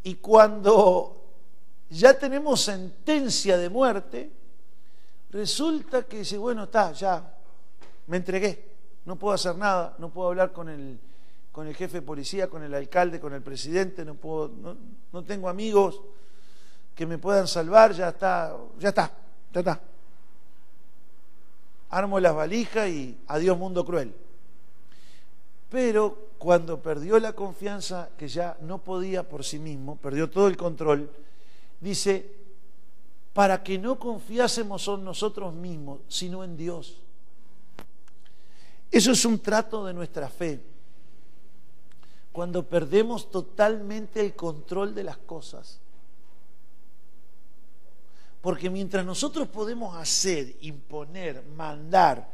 [0.02, 1.18] Y cuando
[1.90, 4.30] ya tenemos sentencia de muerte,
[5.30, 7.34] resulta que dice, bueno, está, ya,
[8.06, 10.98] me entregué, no puedo hacer nada, no puedo hablar con el,
[11.52, 14.76] con el jefe de policía, con el alcalde, con el presidente, no, puedo, no,
[15.12, 16.00] no tengo amigos,
[16.94, 19.12] que me puedan salvar, ya está, ya está,
[19.52, 19.80] ya está.
[21.90, 24.14] Armo las valijas y adiós mundo cruel.
[25.70, 30.56] Pero cuando perdió la confianza, que ya no podía por sí mismo, perdió todo el
[30.56, 31.10] control,
[31.80, 32.32] dice,
[33.32, 37.00] para que no confiásemos en nosotros mismos, sino en Dios.
[38.90, 40.60] Eso es un trato de nuestra fe.
[42.32, 45.80] Cuando perdemos totalmente el control de las cosas.
[48.40, 52.30] Porque mientras nosotros podemos hacer, imponer, mandar,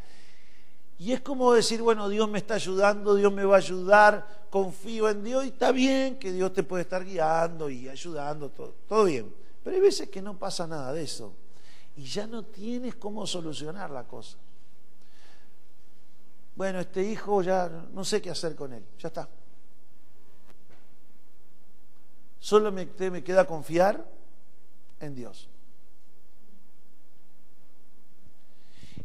[0.98, 5.08] y es como decir, bueno, Dios me está ayudando, Dios me va a ayudar, confío
[5.08, 9.34] en Dios y está bien que Dios te puede estar guiando y ayudando, todo, bien.
[9.62, 11.34] Pero hay veces que no pasa nada de eso
[11.96, 14.38] y ya no tienes cómo solucionar la cosa.
[16.54, 19.28] Bueno, este hijo ya no sé qué hacer con él, ya está.
[22.38, 24.06] Solo me queda confiar
[25.00, 25.48] en Dios.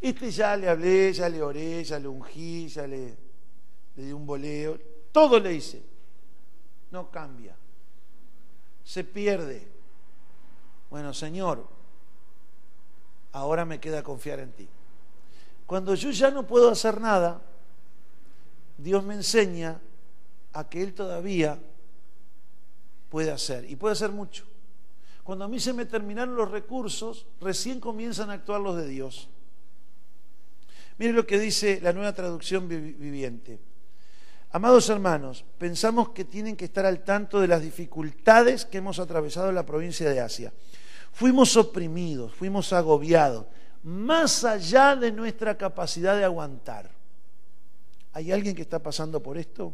[0.02, 3.18] Este ya le hablé, ya le oré, ya le ungí, ya le,
[3.96, 4.80] di un boleo,
[5.12, 5.82] todo le hice.
[6.92, 7.56] No cambia,
[8.84, 9.68] se pierde.
[10.90, 11.68] Bueno, Señor,
[13.32, 14.68] ahora me queda confiar en ti.
[15.66, 17.42] Cuando yo ya no puedo hacer nada,
[18.78, 19.80] Dios me enseña
[20.54, 21.60] a que Él todavía
[23.10, 24.46] puede hacer, y puede hacer mucho.
[25.24, 29.30] Cuando a mí se me terminaron los recursos, recién comienzan a actuar los de Dios.
[31.00, 33.58] Mire lo que dice la nueva traducción viviente.
[34.52, 39.48] Amados hermanos, pensamos que tienen que estar al tanto de las dificultades que hemos atravesado
[39.48, 40.52] en la provincia de Asia.
[41.14, 43.46] Fuimos oprimidos, fuimos agobiados,
[43.84, 46.92] más allá de nuestra capacidad de aguantar.
[48.12, 49.74] ¿Hay alguien que está pasando por esto?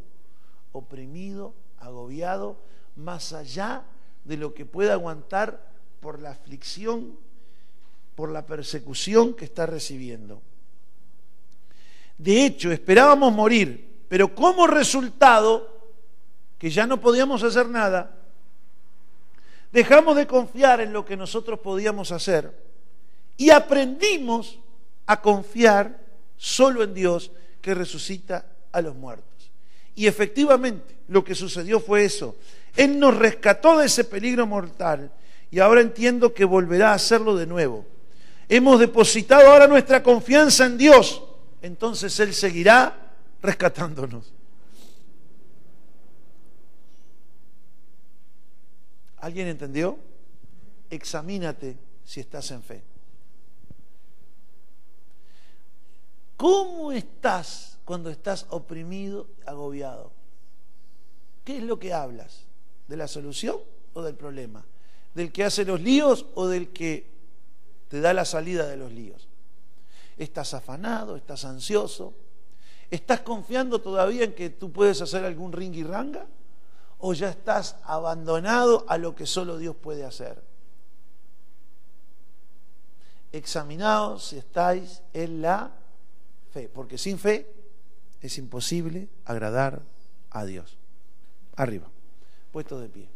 [0.74, 2.60] Oprimido, agobiado,
[2.96, 3.84] más allá
[4.26, 5.72] de lo que pueda aguantar
[6.02, 7.18] por la aflicción,
[8.14, 10.44] por la persecución que está recibiendo.
[12.18, 15.91] De hecho, esperábamos morir, pero como resultado,
[16.57, 18.16] que ya no podíamos hacer nada,
[19.72, 22.53] dejamos de confiar en lo que nosotros podíamos hacer
[23.38, 24.59] y aprendimos
[25.05, 25.99] a confiar
[26.38, 29.51] solo en Dios que resucita a los muertos.
[29.95, 32.36] Y efectivamente, lo que sucedió fue eso.
[32.76, 35.11] Él nos rescató de ese peligro mortal
[35.51, 37.86] y ahora entiendo que volverá a hacerlo de nuevo.
[38.47, 41.22] Hemos depositado ahora nuestra confianza en Dios
[41.66, 42.95] entonces Él seguirá
[43.41, 44.32] rescatándonos.
[49.18, 49.97] ¿Alguien entendió?
[50.91, 52.84] Examínate si estás en fe.
[56.38, 60.11] ¿Cómo estás cuando estás oprimido, agobiado?
[61.43, 62.43] ¿Qué es lo que hablas?
[62.88, 63.57] ¿De la solución
[63.93, 64.63] o del problema?
[65.16, 67.07] ¿Del que hace los líos o del que
[67.88, 69.28] te da la salida de los líos?
[70.18, 72.13] Estás afanado, estás ansioso,
[72.89, 76.26] estás confiando todavía en que tú puedes hacer algún ring y ranga
[76.99, 80.41] o ya estás abandonado a lo que solo Dios puede hacer.
[83.32, 85.72] Examinaos si estáis en la
[86.51, 87.51] fe, porque sin fe
[88.22, 89.82] es imposible agradar
[90.32, 90.78] a Dios.
[91.57, 91.88] Arriba,
[92.51, 93.14] puesto de pie.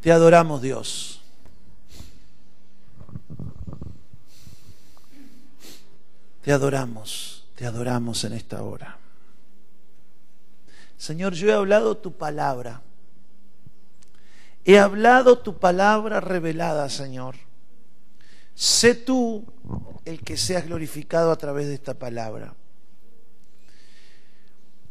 [0.00, 1.20] Te adoramos Dios.
[6.42, 8.96] Te adoramos, te adoramos en esta hora.
[10.96, 12.80] Señor, yo he hablado tu palabra.
[14.64, 17.36] He hablado tu palabra revelada, Señor.
[18.54, 19.44] Sé tú
[20.06, 22.54] el que seas glorificado a través de esta palabra.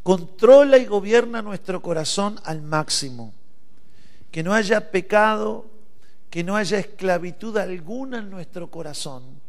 [0.04, 3.34] Controla y gobierna nuestro corazón al máximo
[4.30, 5.66] que no haya pecado,
[6.30, 9.40] que no haya esclavitud alguna en nuestro corazón,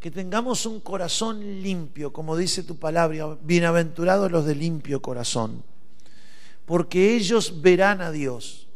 [0.00, 5.64] que tengamos un corazón limpio, como dice tu palabra, bienaventurados los de limpio corazón,
[6.64, 8.68] porque ellos verán a Dios.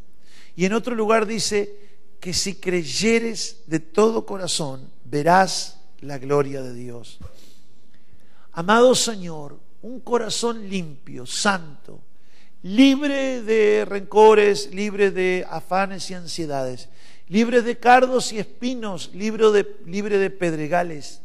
[0.57, 1.79] Y en otro lugar dice
[2.19, 7.19] que si creyeres de todo corazón, verás la gloria de Dios.
[8.53, 12.01] Amado Señor, un corazón limpio, santo,
[12.63, 16.89] libre de rencores, libre de afanes y ansiedades,
[17.29, 21.21] libre de cardos y espinos, libre de, pedregales.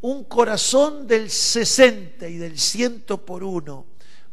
[0.00, 3.86] Un corazón del 60 y del ciento por uno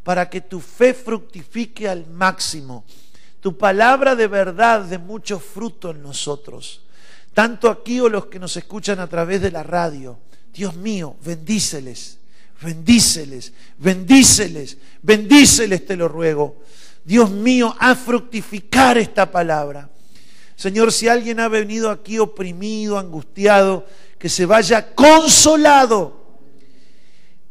[0.03, 2.83] para que tu fe fructifique al máximo.
[3.39, 6.83] Tu palabra de verdad de mucho fruto en nosotros.
[7.33, 10.19] Tanto aquí o los que nos escuchan a través de la radio.
[10.53, 12.20] Dios mío, bendíceles
[12.61, 16.61] Bendíceles, bendíceles, bendíceles, te lo ruego.
[17.03, 19.89] Dios mío, a fructificar esta palabra.
[20.55, 23.87] Señor, si alguien ha venido aquí oprimido, angustiado,
[24.19, 26.39] que se vaya consolado,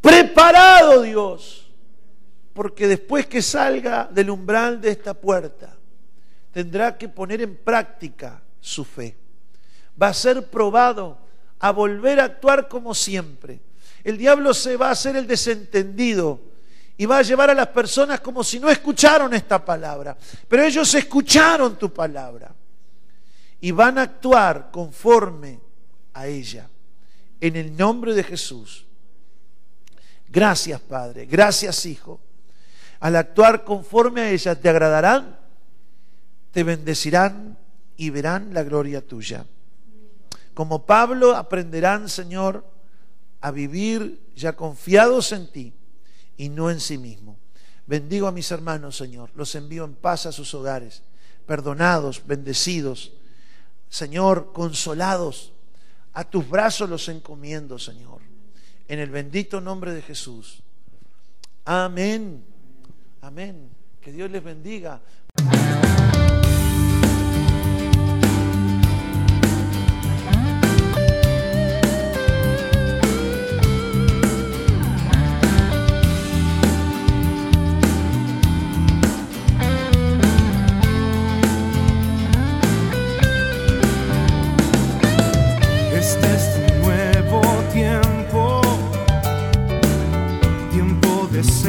[0.01, 1.69] preparado Dios,
[2.53, 5.77] porque después que salga del umbral de esta puerta,
[6.53, 9.17] tendrá que poner en práctica su fe.
[10.01, 11.19] Va a ser probado
[11.59, 13.61] a volver a actuar como siempre.
[14.05, 16.41] El diablo se va a hacer el desentendido
[16.97, 20.17] y va a llevar a las personas como si no escucharon esta palabra.
[20.49, 22.55] Pero ellos escucharon tu palabra
[23.61, 25.61] y van a actuar conforme
[26.15, 26.69] a ella.
[27.41, 28.87] En el nombre de Jesús.
[30.29, 32.21] Gracias Padre, gracias Hijo.
[33.01, 35.39] Al actuar conforme a ella te agradarán,
[36.53, 37.59] te bendecirán
[37.97, 39.47] y verán la gloria tuya.
[40.55, 42.65] Como Pablo aprenderán, Señor,
[43.41, 45.73] a vivir ya confiados en ti
[46.37, 47.39] y no en sí mismo.
[47.87, 49.31] Bendigo a mis hermanos, Señor.
[49.35, 51.03] Los envío en paz a sus hogares,
[51.47, 53.13] perdonados, bendecidos.
[53.89, 55.53] Señor, consolados.
[56.13, 58.21] A tus brazos los encomiendo, Señor.
[58.89, 60.63] En el bendito nombre de Jesús.
[61.65, 62.45] Amén.
[63.21, 63.71] Amén.
[64.01, 65.01] Que Dios les bendiga.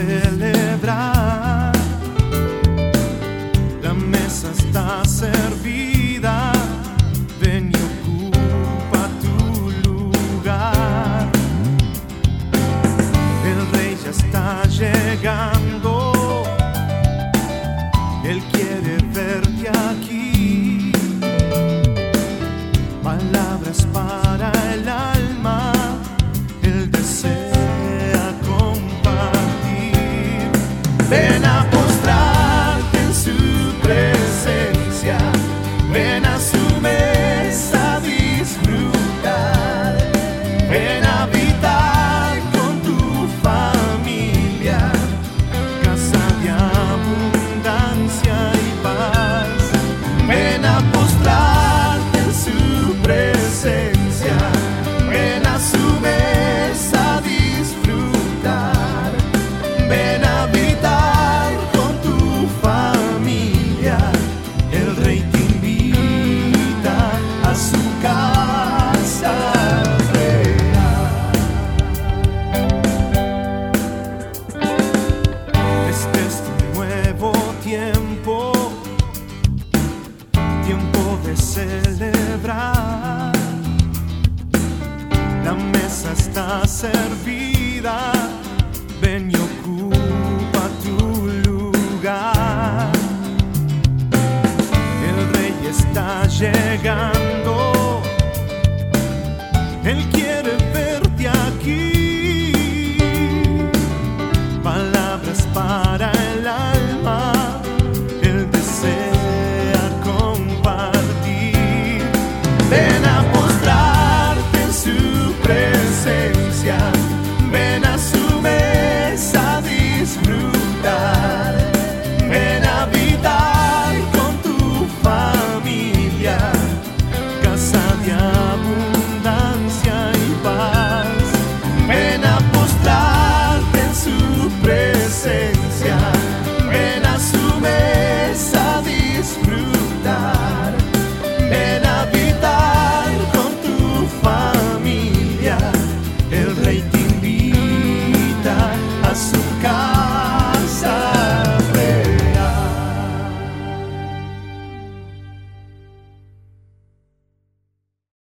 [0.09, 1.10] Está